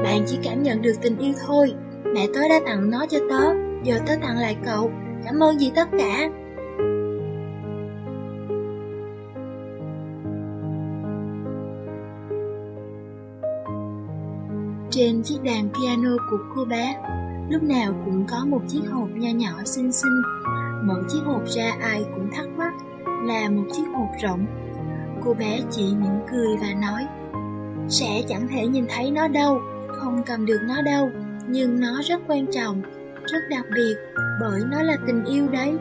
Bạn 0.04 0.24
chỉ 0.28 0.38
cảm 0.44 0.64
nhận 0.64 0.82
được 0.82 0.94
tình 1.02 1.18
yêu 1.18 1.34
thôi. 1.48 1.74
Mẹ 2.14 2.28
tớ 2.34 2.42
đã 2.50 2.60
tặng 2.66 2.90
nó 2.90 3.06
cho 3.10 3.20
tớ. 3.30 3.54
Giờ 3.84 4.00
tớ 4.08 4.14
tặng 4.22 4.38
lại 4.38 4.58
cậu. 4.66 4.92
Cảm 5.26 5.40
ơn 5.44 5.58
vì 5.60 5.72
tất 5.76 5.88
cả. 5.92 6.30
Trên 14.92 15.24
chiếc 15.24 15.44
đàn 15.44 15.70
piano 15.70 16.10
của 16.32 16.38
cô 16.56 16.66
bé, 16.66 16.96
lúc 17.50 17.64
nào 17.64 17.94
cũng 18.06 18.26
có 18.32 18.46
một 18.46 18.62
chiếc 18.68 18.82
hộp 18.92 19.10
nho 19.16 19.30
nhỏ 19.30 19.64
xinh 19.66 19.92
xinh. 19.92 20.22
Mở 20.84 21.04
chiếc 21.10 21.20
hộp 21.26 21.42
ra 21.46 21.72
ai 21.82 22.06
cũng 22.16 22.30
thắc 22.32 22.48
mắc, 22.58 22.74
Là 23.24 23.50
một 23.50 23.64
chiếc 23.72 23.84
hộp 23.94 24.10
rộng 24.22 24.46
Cô 25.24 25.34
bé 25.34 25.60
chỉ 25.72 25.84
mỉm 25.84 26.14
cười 26.32 26.58
và 26.62 26.68
nói, 26.82 27.06
Sẽ 27.90 28.24
chẳng 28.28 28.48
thể 28.48 28.68
nhìn 28.68 28.86
thấy 28.90 29.12
nó 29.12 29.28
đâu, 29.28 29.62
Không 29.88 30.24
cầm 30.26 30.46
được 30.46 30.60
nó 30.68 30.82
đâu, 30.82 31.12
Nhưng 31.48 31.80
nó 31.80 32.02
rất 32.04 32.22
quan 32.28 32.46
trọng, 32.52 32.82
Rất 33.26 33.40
đặc 33.50 33.66
biệt, 33.76 33.96
Bởi 34.42 34.62
nó 34.72 34.84
là 34.84 34.98
tình 35.08 35.26
yêu 35.26 35.48
đấy. 35.48 35.78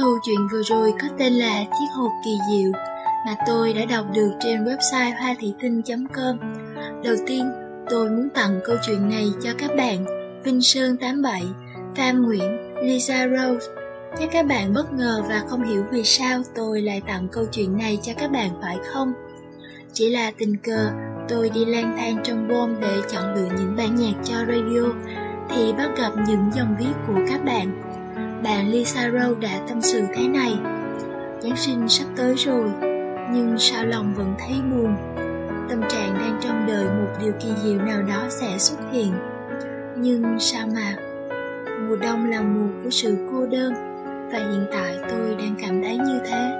Câu 0.00 0.18
chuyện 0.22 0.48
vừa 0.52 0.62
rồi 0.62 0.92
có 1.02 1.08
tên 1.18 1.32
là 1.32 1.64
Chiếc 1.64 1.86
hộp 1.96 2.12
kỳ 2.24 2.38
diệu 2.50 2.72
mà 3.26 3.36
tôi 3.46 3.72
đã 3.72 3.84
đọc 3.84 4.06
được 4.14 4.30
trên 4.40 4.64
website 4.64 5.16
hoa 5.18 5.34
thị 5.38 5.54
tinh.com. 5.60 6.38
Đầu 7.04 7.14
tiên, 7.26 7.50
tôi 7.90 8.10
muốn 8.10 8.28
tặng 8.34 8.60
câu 8.64 8.76
chuyện 8.86 9.08
này 9.08 9.32
cho 9.42 9.50
các 9.58 9.70
bạn 9.76 10.04
Vinh 10.44 10.62
Sơn 10.62 10.96
87, 10.96 11.42
Phan 11.96 12.22
Nguyễn, 12.22 12.74
Lisa 12.82 13.28
Rose. 13.28 13.66
Chắc 14.18 14.28
các 14.32 14.46
bạn 14.46 14.74
bất 14.74 14.92
ngờ 14.92 15.22
và 15.28 15.42
không 15.48 15.64
hiểu 15.64 15.84
vì 15.92 16.04
sao 16.04 16.42
tôi 16.54 16.82
lại 16.82 17.02
tặng 17.06 17.28
câu 17.32 17.44
chuyện 17.52 17.78
này 17.78 17.98
cho 18.02 18.12
các 18.18 18.30
bạn 18.30 18.50
phải 18.62 18.78
không? 18.92 19.12
Chỉ 19.92 20.10
là 20.10 20.32
tình 20.38 20.56
cờ 20.56 20.90
tôi 21.28 21.50
đi 21.50 21.64
lang 21.64 21.96
thang 21.98 22.16
trong 22.24 22.48
bom 22.48 22.80
để 22.80 23.00
chọn 23.12 23.34
lựa 23.34 23.48
những 23.58 23.76
bản 23.76 23.96
nhạc 23.96 24.14
cho 24.24 24.34
radio 24.34 24.82
thì 25.50 25.72
bắt 25.72 25.90
gặp 25.96 26.12
những 26.26 26.50
dòng 26.54 26.76
viết 26.78 26.92
của 27.06 27.20
các 27.28 27.44
bạn. 27.44 27.89
Bạn 28.42 28.70
Lisa 28.70 29.08
Rowe 29.08 29.40
đã 29.40 29.60
tâm 29.68 29.80
sự 29.80 30.02
thế 30.14 30.28
này. 30.28 30.58
Giáng 31.40 31.56
sinh 31.56 31.88
sắp 31.88 32.04
tới 32.16 32.34
rồi, 32.34 32.70
nhưng 33.32 33.54
sao 33.58 33.86
lòng 33.86 34.14
vẫn 34.14 34.34
thấy 34.38 34.56
buồn. 34.70 34.96
Tâm 35.68 35.80
trạng 35.88 36.14
đang 36.14 36.40
trong 36.40 36.66
đời 36.66 36.84
một 36.84 37.08
điều 37.20 37.32
kỳ 37.40 37.48
diệu 37.62 37.78
nào 37.78 38.02
đó 38.02 38.26
sẽ 38.28 38.58
xuất 38.58 38.78
hiện. 38.92 39.12
Nhưng 39.96 40.40
sao 40.40 40.66
mà 40.74 40.96
mùa 41.88 41.96
đông 41.96 42.30
là 42.30 42.40
mùa 42.42 42.68
của 42.84 42.90
sự 42.90 43.28
cô 43.32 43.46
đơn 43.46 43.72
và 44.32 44.38
hiện 44.38 44.66
tại 44.72 44.98
tôi 45.10 45.36
đang 45.38 45.54
cảm 45.62 45.82
thấy 45.82 45.96
như 45.96 46.20
thế. 46.24 46.50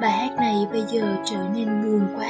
Bài 0.00 0.10
hát 0.10 0.36
này 0.36 0.66
bây 0.72 0.82
giờ 0.88 1.16
trở 1.24 1.38
nên 1.54 1.82
buồn 1.82 2.06
quá. 2.16 2.28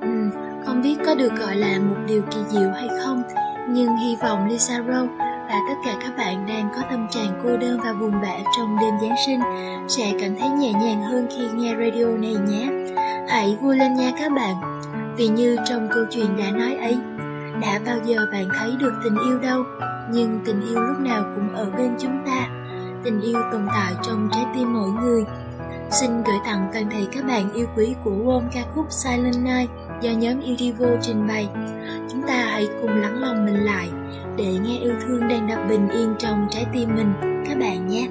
ừ, 0.00 0.38
không 0.66 0.82
biết 0.82 0.96
có 1.06 1.14
được 1.14 1.32
gọi 1.38 1.56
là 1.56 1.78
một 1.78 1.96
điều 2.06 2.22
kỳ 2.22 2.38
diệu 2.48 2.70
hay 2.70 2.88
không, 3.04 3.22
nhưng 3.68 3.96
hy 3.96 4.16
vọng 4.22 4.48
Lisa 4.48 4.78
Rose 4.78 5.12
và 5.48 5.58
tất 5.68 5.74
cả 5.84 5.96
các 6.00 6.16
bạn 6.16 6.46
đang 6.48 6.68
có 6.76 6.82
tâm 6.90 7.06
trạng 7.10 7.40
cô 7.42 7.56
đơn 7.56 7.80
và 7.84 7.92
buồn 7.92 8.12
bã 8.22 8.36
trong 8.56 8.76
đêm 8.80 8.94
Giáng 9.00 9.16
sinh 9.26 9.40
sẽ 9.88 10.12
cảm 10.20 10.36
thấy 10.40 10.48
nhẹ 10.48 10.72
nhàng 10.72 11.02
hơn 11.02 11.26
khi 11.30 11.44
nghe 11.54 11.74
radio 11.74 12.06
này 12.06 12.34
nhé. 12.48 12.68
Hãy 13.28 13.56
vui 13.62 13.76
lên 13.76 13.94
nha 13.94 14.10
các 14.20 14.32
bạn, 14.32 14.80
vì 15.16 15.28
như 15.28 15.56
trong 15.64 15.88
câu 15.94 16.04
chuyện 16.10 16.36
đã 16.36 16.50
nói 16.50 16.74
ấy, 16.74 16.98
đã 17.62 17.80
bao 17.86 17.96
giờ 18.04 18.26
bạn 18.32 18.48
thấy 18.58 18.70
được 18.80 18.92
tình 19.04 19.16
yêu 19.26 19.38
đâu, 19.38 19.62
nhưng 20.10 20.40
tình 20.44 20.60
yêu 20.60 20.80
lúc 20.80 21.00
nào 21.00 21.24
cũng 21.34 21.54
ở 21.54 21.70
bên 21.70 21.96
chúng 21.98 22.22
ta. 22.26 22.48
Tình 23.04 23.20
yêu 23.20 23.38
tồn 23.52 23.66
tại 23.68 23.92
trong 24.02 24.28
trái 24.32 24.44
tim 24.54 24.72
mỗi 24.72 24.90
người. 24.90 25.24
Xin 25.90 26.10
gửi 26.22 26.36
tặng 26.46 26.70
toàn 26.72 26.90
thể 26.90 27.06
các 27.12 27.24
bạn 27.24 27.52
yêu 27.52 27.66
quý 27.76 27.94
của 28.04 28.10
Wom 28.10 28.42
ca 28.52 28.60
khúc 28.74 28.86
Silent 28.90 29.44
Night 29.44 29.70
do 30.00 30.10
nhóm 30.10 30.40
Udivo 30.52 30.86
trình 31.02 31.26
bày. 31.28 31.48
Chúng 32.22 32.28
ta 32.28 32.44
hãy 32.50 32.68
cùng 32.80 33.00
lắng 33.00 33.20
lòng 33.20 33.44
mình 33.44 33.64
lại 33.64 33.90
để 34.36 34.54
nghe 34.62 34.78
yêu 34.78 34.94
thương 35.02 35.28
đang 35.28 35.46
đập 35.48 35.58
bình 35.68 35.88
yên 35.88 36.14
trong 36.18 36.46
trái 36.50 36.66
tim 36.72 36.88
mình 36.96 37.12
các 37.46 37.58
bạn 37.58 37.88
nhé. 37.88 38.08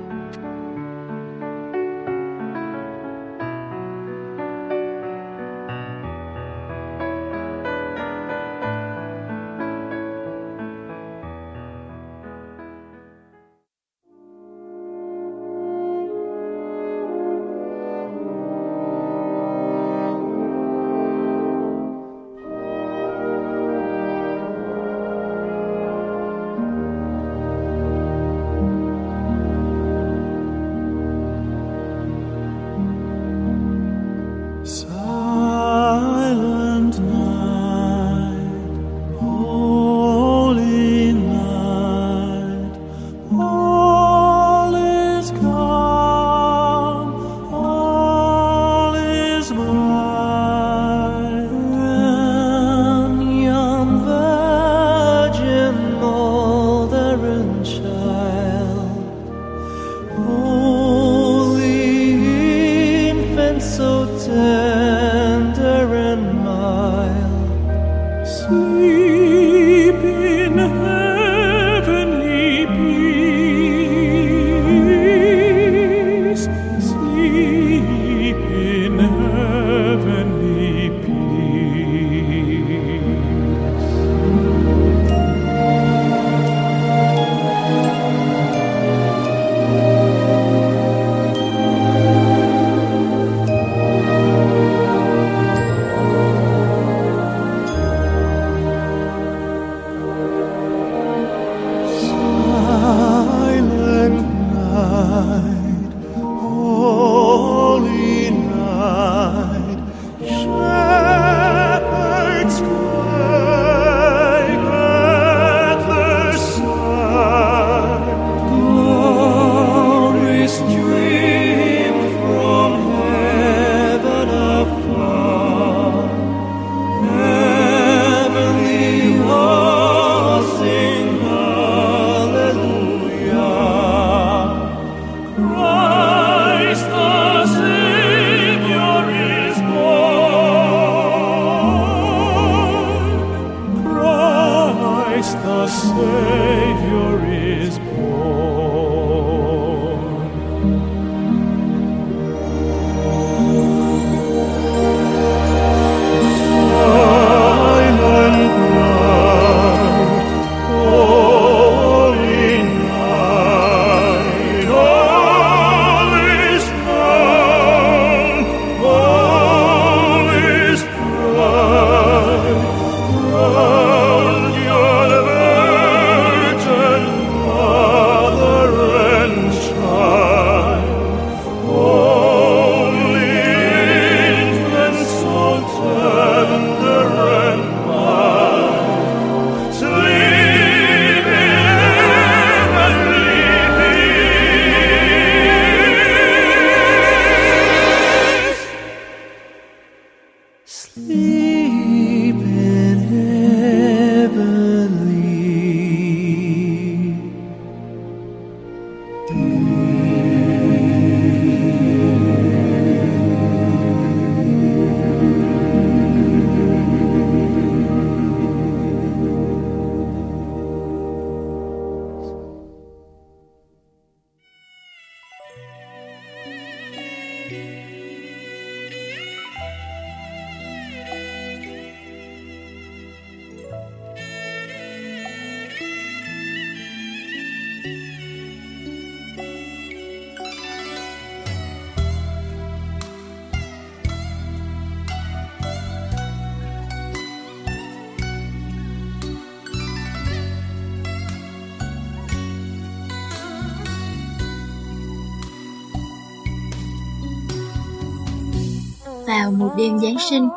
Vào 259.32 259.52
một 259.52 259.70
đêm 259.78 260.00
Giáng 260.00 260.16
sinh, 260.30 260.48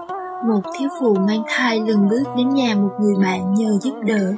một 0.48 0.60
thiếu 0.78 0.88
phụ 1.00 1.16
mang 1.26 1.42
thai 1.48 1.80
lần 1.80 2.08
bước 2.08 2.22
đến 2.36 2.48
nhà 2.54 2.74
một 2.74 2.90
người 3.00 3.14
bạn 3.22 3.54
nhờ 3.54 3.78
giúp 3.80 3.94
đỡ. 4.06 4.32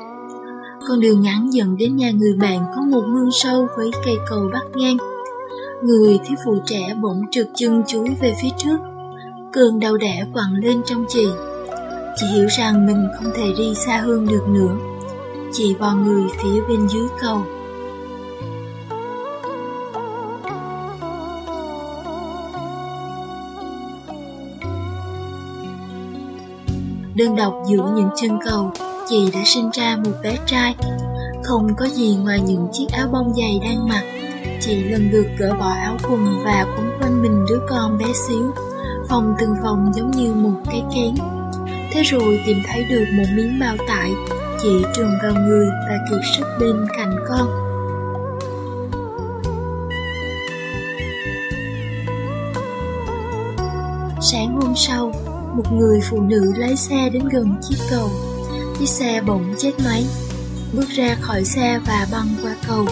Con 0.89 1.01
đường 1.01 1.23
ngắn 1.23 1.53
dẫn 1.53 1.77
đến 1.77 1.97
nhà 1.97 2.11
người 2.11 2.33
bạn 2.41 2.59
có 2.75 2.83
một 2.83 3.03
mương 3.09 3.31
sâu 3.33 3.67
với 3.77 3.91
cây 4.05 4.17
cầu 4.29 4.51
bắc 4.53 4.65
ngang. 4.75 4.97
Người 5.83 6.19
thiếu 6.25 6.37
phụ 6.45 6.59
trẻ 6.67 6.95
bỗng 7.03 7.23
trượt 7.31 7.47
chân 7.55 7.83
chuối 7.87 8.09
về 8.21 8.35
phía 8.43 8.49
trước. 8.59 8.77
Cơn 9.53 9.81
đau 9.81 9.97
đẻ 9.97 10.25
quặn 10.33 10.55
lên 10.63 10.83
trong 10.87 11.05
chị. 11.09 11.27
Chị 12.17 12.27
hiểu 12.27 12.47
rằng 12.59 12.87
mình 12.87 13.09
không 13.17 13.33
thể 13.35 13.53
đi 13.59 13.75
xa 13.75 13.99
hơn 13.99 14.27
được 14.27 14.49
nữa. 14.49 14.77
Chị 15.53 15.77
bò 15.79 15.95
người 15.95 16.23
phía 16.43 16.61
bên 16.69 16.89
dưới 16.89 17.09
cầu. 17.23 17.43
Đơn 27.17 27.37
độc 27.37 27.55
giữa 27.67 27.93
những 27.97 28.09
chân 28.17 28.39
cầu, 28.47 28.71
chị 29.09 29.31
đã 29.35 29.41
sinh 29.45 29.71
ra 29.73 29.97
một 30.05 30.11
bé 30.23 30.37
trai. 30.47 30.75
Không 31.45 31.75
có 31.77 31.85
gì 31.85 32.17
ngoài 32.17 32.41
những 32.41 32.69
chiếc 32.73 32.87
áo 32.93 33.09
bông 33.13 33.35
dày 33.35 33.61
đang 33.63 33.89
mặc. 33.89 34.03
Chị 34.61 34.85
lần 34.85 35.11
lượt 35.11 35.27
gỡ 35.39 35.55
bỏ 35.61 35.69
áo 35.69 35.97
quần 36.09 36.43
và 36.45 36.67
quấn 36.77 36.91
quanh 37.01 37.23
mình 37.23 37.47
đứa 37.49 37.61
con 37.69 37.99
bé 37.99 38.05
xíu, 38.29 38.53
phòng 39.09 39.35
từng 39.39 39.55
phòng 39.63 39.93
giống 39.95 40.11
như 40.11 40.35
một 40.35 40.61
cái 40.71 40.83
kén. 40.95 41.15
Thế 41.93 42.03
rồi 42.03 42.41
tìm 42.47 42.57
thấy 42.67 42.85
được 42.91 43.05
một 43.17 43.25
miếng 43.37 43.59
bao 43.61 43.77
tải, 43.89 44.13
chị 44.63 44.85
trường 44.95 45.13
vào 45.23 45.43
người 45.43 45.67
và 45.89 45.99
kiệt 46.11 46.21
sức 46.37 46.45
bên 46.61 46.77
cạnh 46.97 47.17
con. 47.29 47.49
Sáng 54.21 54.61
hôm 54.61 54.73
sau, 54.77 55.13
một 55.57 55.73
người 55.73 56.01
phụ 56.11 56.21
nữ 56.21 56.53
lái 56.57 56.77
xe 56.77 57.09
đến 57.13 57.29
gần 57.29 57.55
chiếc 57.69 57.77
cầu. 57.91 58.11
Chiếc 58.79 58.87
xe 58.87 59.21
bỗng 59.27 59.55
chết 59.59 59.73
máy. 59.85 60.07
Bước 60.73 60.89
ra 60.89 61.17
khỏi 61.21 61.45
xe 61.45 61.81
và 61.87 62.07
băng 62.13 62.29
qua 62.43 62.57
cầu. 62.69 62.87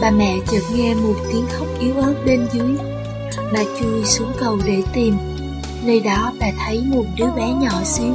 Bà 0.00 0.10
mẹ 0.10 0.38
chợt 0.50 0.62
nghe 0.74 0.94
một 0.94 1.14
tiếng 1.32 1.46
khóc 1.52 1.68
yếu 1.80 1.94
ớt 1.96 2.14
bên 2.26 2.46
dưới. 2.52 2.76
Bà 3.52 3.60
chui 3.80 4.04
xuống 4.04 4.32
cầu 4.40 4.58
để 4.66 4.82
tìm. 4.92 5.16
Nơi 5.84 6.00
đó 6.00 6.32
bà 6.40 6.46
thấy 6.58 6.84
một 6.86 7.04
đứa 7.16 7.30
bé 7.36 7.52
nhỏ 7.52 7.84
xíu. 7.84 8.14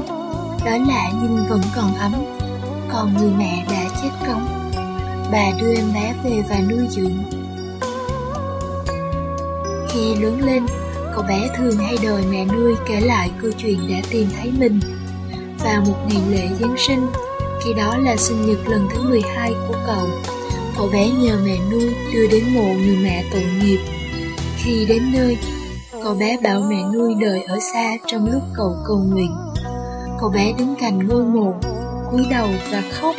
Đó 0.66 0.78
lạ 0.88 1.12
nhưng 1.22 1.46
vẫn 1.50 1.62
còn 1.76 1.96
ấm. 1.96 2.14
Còn 2.94 3.14
người 3.18 3.32
mẹ 3.38 3.66
đã 3.72 3.90
chết 4.02 4.10
cống. 4.28 4.72
Bà 5.32 5.52
đưa 5.62 5.74
em 5.76 5.94
bé 5.94 6.14
về 6.24 6.44
và 6.50 6.60
nuôi 6.70 6.88
dưỡng. 6.90 7.24
Khi 9.90 10.16
lớn 10.16 10.42
lên, 10.46 10.66
Cậu 11.16 11.24
bé 11.24 11.50
thường 11.58 11.78
hay 11.78 11.98
đòi 12.04 12.22
mẹ 12.32 12.46
nuôi 12.46 12.76
kể 12.88 13.02
lại 13.02 13.32
câu 13.42 13.52
chuyện 13.58 13.80
đã 13.90 13.96
tìm 14.12 14.28
thấy 14.38 14.52
mình. 14.60 14.80
Vào 15.60 15.82
một 15.82 15.98
ngày 16.10 16.22
lễ 16.30 16.48
Giáng 16.60 16.76
sinh, 16.78 17.08
khi 17.64 17.74
đó 17.74 17.98
là 17.98 18.16
sinh 18.16 18.46
nhật 18.46 18.68
lần 18.68 18.88
thứ 18.94 19.02
12 19.10 19.54
của 19.68 19.76
cậu, 19.88 20.08
cậu 20.78 20.88
bé 20.94 21.10
nhờ 21.10 21.38
mẹ 21.46 21.58
nuôi 21.72 21.96
đưa 22.14 22.28
đến 22.28 22.44
mộ 22.54 22.64
người 22.64 22.98
mẹ 23.04 23.24
tội 23.32 23.44
nghiệp. 23.62 23.80
Khi 24.58 24.86
đến 24.86 25.04
nơi, 25.14 25.38
cậu 26.04 26.16
bé 26.16 26.38
bảo 26.44 26.62
mẹ 26.70 26.84
nuôi 26.94 27.14
đợi 27.22 27.44
ở 27.44 27.60
xa 27.74 27.98
trong 28.08 28.32
lúc 28.32 28.42
cậu 28.56 28.76
cầu 28.88 28.98
nguyện. 28.98 29.32
Cậu 30.20 30.30
bé 30.30 30.54
đứng 30.58 30.76
cạnh 30.80 31.08
ngôi 31.08 31.26
mộ, 31.26 31.54
cúi 32.12 32.26
đầu 32.32 32.48
và 32.72 32.84
khóc 32.92 33.16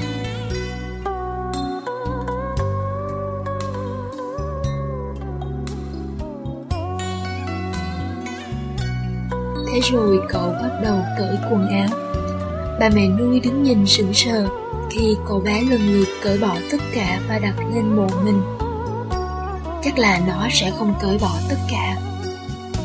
Thế 9.77 9.83
rồi 9.93 10.21
cậu 10.29 10.53
bắt 10.62 10.71
đầu 10.83 11.05
cởi 11.19 11.37
quần 11.51 11.69
áo. 11.69 11.89
Bà 12.81 12.89
mẹ 12.95 13.09
nuôi 13.09 13.41
đứng 13.41 13.62
nhìn 13.62 13.87
sững 13.87 14.15
sờ 14.15 14.49
Khi 14.91 15.15
cậu 15.29 15.41
bé 15.41 15.62
lần 15.71 15.93
lượt 15.93 16.09
cởi 16.23 16.39
bỏ 16.39 16.57
tất 16.71 16.79
cả 16.95 17.21
và 17.29 17.39
đặt 17.39 17.55
lên 17.75 17.97
mộ 17.97 18.09
mình. 18.25 18.43
Chắc 19.83 19.99
là 19.99 20.21
nó 20.27 20.49
sẽ 20.53 20.73
không 20.79 20.95
cởi 21.03 21.19
bỏ 21.19 21.39
tất 21.49 21.57
cả. 21.71 21.97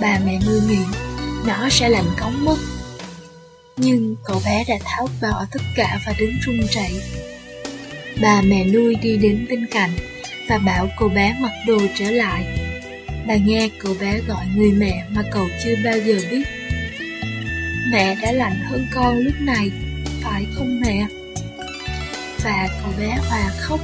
Bà 0.01 0.19
mẹ 0.25 0.39
nuôi 0.47 0.59
nghĩ 0.69 0.79
Nó 1.47 1.69
sẽ 1.69 1.89
lạnh 1.89 2.05
cống 2.19 2.45
mất. 2.45 2.57
Nhưng 3.77 4.15
cậu 4.23 4.41
bé 4.45 4.65
đã 4.67 4.75
tháo 4.85 5.07
bỏ 5.21 5.45
tất 5.51 5.61
cả 5.75 5.99
và 6.05 6.13
đứng 6.19 6.33
run 6.45 6.59
rẩy. 6.71 7.01
Bà 8.21 8.41
mẹ 8.41 8.65
nuôi 8.65 8.95
đi 8.95 9.17
đến 9.17 9.45
bên 9.49 9.67
cạnh 9.71 9.91
Và 10.49 10.57
bảo 10.57 10.87
cậu 10.99 11.09
bé 11.09 11.35
mặc 11.41 11.51
đồ 11.67 11.77
trở 11.99 12.11
lại. 12.11 12.45
Bà 13.27 13.35
nghe 13.35 13.69
cậu 13.79 13.93
bé 14.01 14.19
gọi 14.27 14.45
người 14.55 14.71
mẹ 14.71 15.03
mà 15.09 15.23
cậu 15.31 15.47
chưa 15.63 15.75
bao 15.85 15.97
giờ 15.97 16.15
biết. 16.31 16.43
Mẹ 17.91 18.15
đã 18.21 18.31
lạnh 18.31 18.59
hơn 18.69 18.87
con 18.93 19.19
lúc 19.19 19.33
này, 19.39 19.71
phải 20.21 20.45
không 20.53 20.81
mẹ? 20.81 21.07
Và 22.43 22.67
cậu 22.81 22.91
bé 22.99 23.17
hòa 23.29 23.49
khóc 23.59 23.79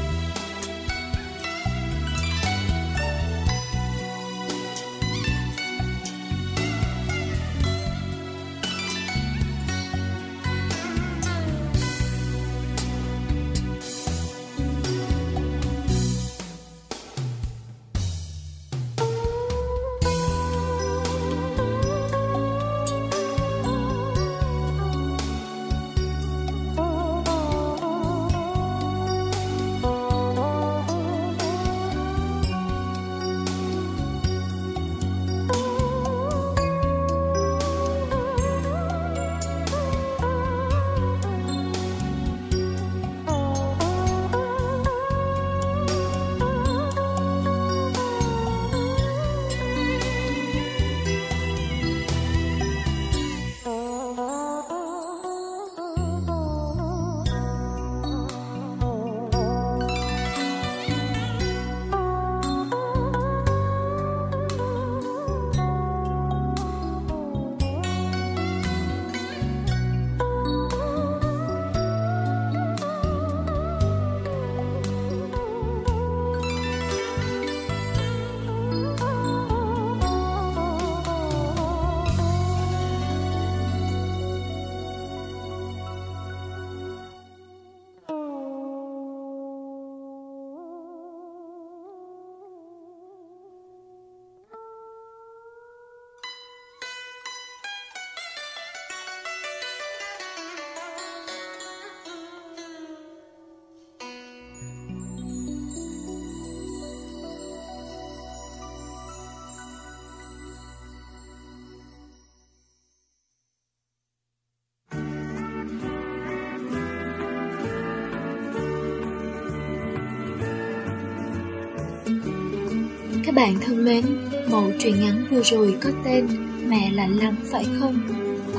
bạn 123.38 123.56
thân 123.66 123.86
mến, 123.86 124.06
mẫu 124.52 124.72
truyện 124.80 125.00
ngắn 125.00 125.26
vừa 125.32 125.42
rồi 125.44 125.76
có 125.82 125.90
tên 126.06 126.28
Mẹ 126.68 126.92
lạnh 126.92 127.18
lắm 127.18 127.36
phải 127.52 127.66
không? 127.80 128.00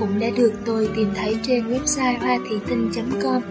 Cũng 0.01 0.21
đã 0.21 0.31
được 0.37 0.53
tôi 0.65 0.89
tìm 0.97 1.09
thấy 1.15 1.37
trên 1.43 1.69
website 1.69 2.19
hoa 2.19 2.39
thị 2.51 2.57
tinh.com 2.69 3.43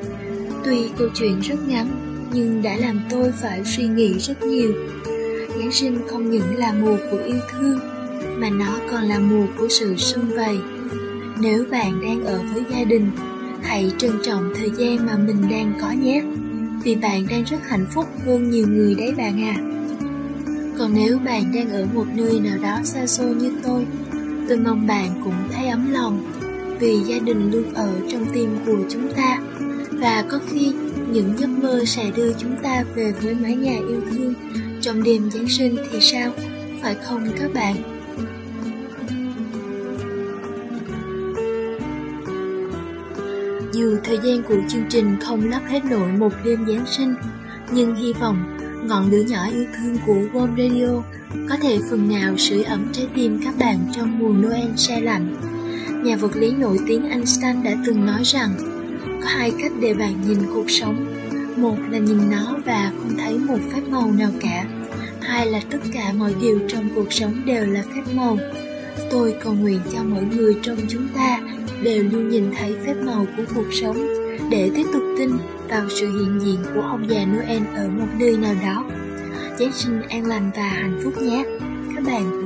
Tuy 0.64 0.90
câu 0.98 1.08
chuyện 1.16 1.40
rất 1.40 1.68
ngắn, 1.68 1.88
nhưng 2.34 2.62
đã 2.62 2.76
làm 2.78 3.00
tôi 3.10 3.32
phải 3.42 3.62
suy 3.66 3.88
nghĩ 3.88 4.14
rất 4.20 4.44
nhiều. 4.44 4.74
Giáng 5.58 5.72
sinh 5.72 6.00
không 6.08 6.32
những 6.32 6.56
là 6.56 6.74
mùa 6.74 6.98
của 7.12 7.18
yêu 7.26 7.40
thương, 7.52 7.80
mà 8.38 8.50
nó 8.50 8.78
còn 8.92 9.04
là 9.04 9.20
mùa 9.20 9.46
của 9.58 9.68
sự 9.70 9.96
sum 9.98 10.30
vầy. 10.36 10.58
Nếu 11.42 11.66
bạn 11.72 12.02
đang 12.02 12.26
ở 12.26 12.42
với 12.54 12.64
gia 12.72 12.84
đình, 12.84 13.12
hãy 13.64 13.92
trân 13.98 14.12
trọng 14.24 14.54
thời 14.56 14.72
gian 14.78 15.06
mà 15.06 15.18
mình 15.18 15.42
đang 15.52 15.74
có 15.82 15.92
nhé, 15.92 16.24
vì 16.84 16.96
bạn 16.96 17.28
đang 17.30 17.44
rất 17.44 17.60
hạnh 17.68 17.86
phúc 17.94 18.06
hơn 18.26 18.50
nhiều 18.50 18.68
người 18.68 18.96
đấy 18.96 19.14
bạn 19.18 19.44
à. 19.44 19.77
Còn 20.78 20.94
nếu 20.94 21.20
bạn 21.20 21.52
đang 21.56 21.70
ở 21.70 21.86
một 21.94 22.06
nơi 22.16 22.40
nào 22.40 22.58
đó 22.62 22.80
xa 22.84 23.08
xôi 23.08 23.36
như 23.36 23.52
tôi, 23.64 23.88
tôi 24.50 24.58
mong 24.58 24.88
bạn 24.88 25.22
cũng 25.24 25.34
thấy 25.54 25.68
ấm 25.68 25.94
lòng, 25.94 26.32
vì 26.80 27.00
gia 27.00 27.20
đình 27.20 27.52
luôn 27.52 27.74
ở 27.74 27.90
trong 28.12 28.26
tim 28.34 28.58
của 28.66 28.78
chúng 28.90 29.12
ta. 29.16 29.40
Và 29.92 30.26
có 30.30 30.40
khi 30.50 30.74
những 31.12 31.34
giấc 31.38 31.50
mơ 31.50 31.84
sẽ 31.86 32.12
đưa 32.16 32.34
chúng 32.34 32.56
ta 32.64 32.84
về 32.96 33.14
với 33.22 33.36
mái 33.36 33.56
nhà 33.56 33.78
yêu 33.88 34.02
thương 34.12 34.34
trong 34.82 35.04
đêm 35.04 35.32
Giáng 35.32 35.48
sinh 35.48 35.78
thì 35.92 36.00
sao, 36.02 36.32
phải 36.82 36.96
không 36.96 37.28
các 37.40 37.54
bạn? 37.54 37.76
Dù 43.74 43.98
thời 44.04 44.20
gian 44.24 44.44
của 44.44 44.56
chương 44.70 44.86
trình 44.90 45.18
không 45.22 45.50
lắp 45.50 45.62
hết 45.68 45.86
nổi 45.86 46.12
một 46.12 46.34
đêm 46.46 46.66
Giáng 46.68 46.86
sinh, 46.86 47.16
nhưng 47.72 47.96
hy 47.96 48.14
vọng 48.14 48.57
ngọn 48.88 49.12
lửa 49.12 49.24
nhỏ 49.28 49.48
yêu 49.54 49.66
thương 49.78 49.98
của 50.06 50.40
Warm 50.40 50.50
Radio 50.58 51.04
có 51.50 51.58
thể 51.62 51.80
phần 51.90 52.10
nào 52.10 52.38
sưởi 52.38 52.64
ấm 52.64 52.90
trái 52.94 53.08
tim 53.16 53.40
các 53.44 53.54
bạn 53.60 53.80
trong 53.92 54.20
mùa 54.20 54.34
Noel 54.34 54.70
se 54.76 55.02
lạnh. 55.02 55.36
Nhà 56.04 56.16
vật 56.16 56.36
lý 56.36 56.52
nổi 56.52 56.78
tiếng 56.88 57.10
Einstein 57.10 57.64
đã 57.64 57.72
từng 57.86 58.06
nói 58.06 58.22
rằng, 58.24 58.50
có 59.22 59.28
hai 59.28 59.52
cách 59.62 59.72
để 59.82 59.94
bạn 59.94 60.14
nhìn 60.28 60.38
cuộc 60.54 60.72
sống. 60.72 61.06
Một 61.58 61.76
là 61.90 61.98
nhìn 61.98 62.30
nó 62.32 62.56
và 62.66 62.92
không 62.98 63.18
thấy 63.18 63.38
một 63.38 63.60
phép 63.74 63.82
màu 63.90 64.12
nào 64.12 64.32
cả. 64.42 64.66
Hai 65.22 65.46
là 65.46 65.62
tất 65.72 65.80
cả 65.94 66.14
mọi 66.18 66.36
điều 66.42 66.60
trong 66.68 66.90
cuộc 66.96 67.14
sống 67.14 67.46
đều 67.46 67.66
là 67.66 67.84
phép 67.96 68.04
màu. 68.16 68.38
Tôi 69.12 69.36
cầu 69.44 69.54
nguyện 69.54 69.80
cho 69.94 70.04
mỗi 70.04 70.24
người 70.24 70.58
trong 70.62 70.78
chúng 70.88 71.08
ta 71.16 71.40
đều 71.84 72.04
luôn 72.04 72.30
nhìn 72.30 72.52
thấy 72.58 72.76
phép 72.86 72.96
màu 73.06 73.26
của 73.38 73.44
cuộc 73.56 73.68
sống 73.82 74.08
để 74.52 74.72
tiếp 74.76 74.86
tục 74.94 75.04
tin 75.18 75.30
vào 75.70 75.90
sự 75.90 76.20
hiện 76.20 76.40
diện 76.42 76.58
của 76.76 76.82
ông 76.82 77.10
già 77.10 77.26
Noel 77.26 77.64
ở 77.76 77.90
một 77.90 78.08
nơi 78.20 78.38
nào 78.38 78.56
đó. 78.62 78.86
Giáng 79.60 79.72
sinh 79.74 80.02
an 80.02 80.26
lành 80.26 80.52
và 80.56 80.64
hạnh 80.64 81.00
phúc 81.04 81.14
nhé, 81.22 81.46
các 81.96 82.04
bạn 82.06 82.37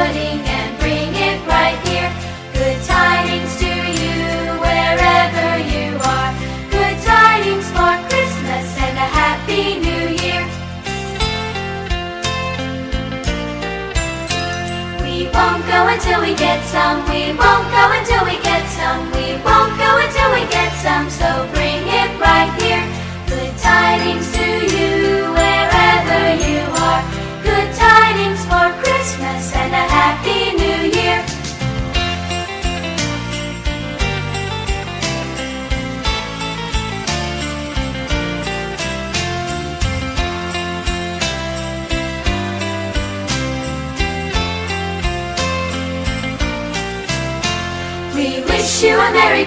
pudding 0.00 0.40
and 0.56 0.70
bring 0.80 1.12
it 1.28 1.38
right 1.46 1.78
here. 1.88 2.10
Good 2.56 2.78
tidings 2.88 3.52
to 3.62 3.72
you 4.00 4.16
wherever 4.64 5.48
you 5.72 5.88
are. 6.16 6.32
Good 6.76 6.96
tidings 7.04 7.68
for 7.76 7.92
Christmas 8.08 8.66
and 8.86 8.96
a 9.06 9.08
Happy 9.20 9.64
New 9.86 10.04
Year. 10.24 10.42
We 15.04 15.28
won't 15.36 15.64
go 15.74 15.80
until 15.92 16.18
we 16.24 16.32
get 16.46 16.60
some. 16.74 16.98
We 17.12 17.36
won't 17.42 17.68
go 17.76 17.84
until 17.98 18.22
we 18.30 18.36
get 18.50 18.64
some. 18.78 19.00
We 19.16 19.26
won't 19.46 19.74
go 19.84 19.90
until 20.04 20.28
we 20.36 20.42
get 20.56 20.72
some. 20.80 21.06
So 21.20 21.29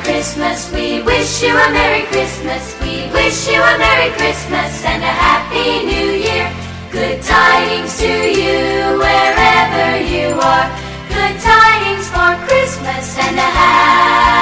Christmas. 0.04 0.72
We 0.72 1.02
wish 1.02 1.42
you 1.42 1.56
a 1.56 1.70
Merry 1.72 2.04
Christmas. 2.08 2.76
We 2.82 3.08
wish 3.12 3.48
you 3.48 3.62
a 3.62 3.78
Merry 3.78 4.12
Christmas 4.12 4.84
and 4.86 5.02
a 5.02 5.08
Happy 5.08 5.86
New 5.86 6.12
Year. 6.28 6.52
Good 6.92 7.22
tidings 7.24 7.98
to 8.00 8.12
you 8.12 9.00
wherever 9.00 10.04
you 10.04 10.36
are. 10.40 10.68
Good 11.08 11.36
tidings 11.40 12.08
for 12.10 12.32
Christmas 12.48 13.18
and 13.18 13.38
a 13.38 13.50
Happy 13.60 14.33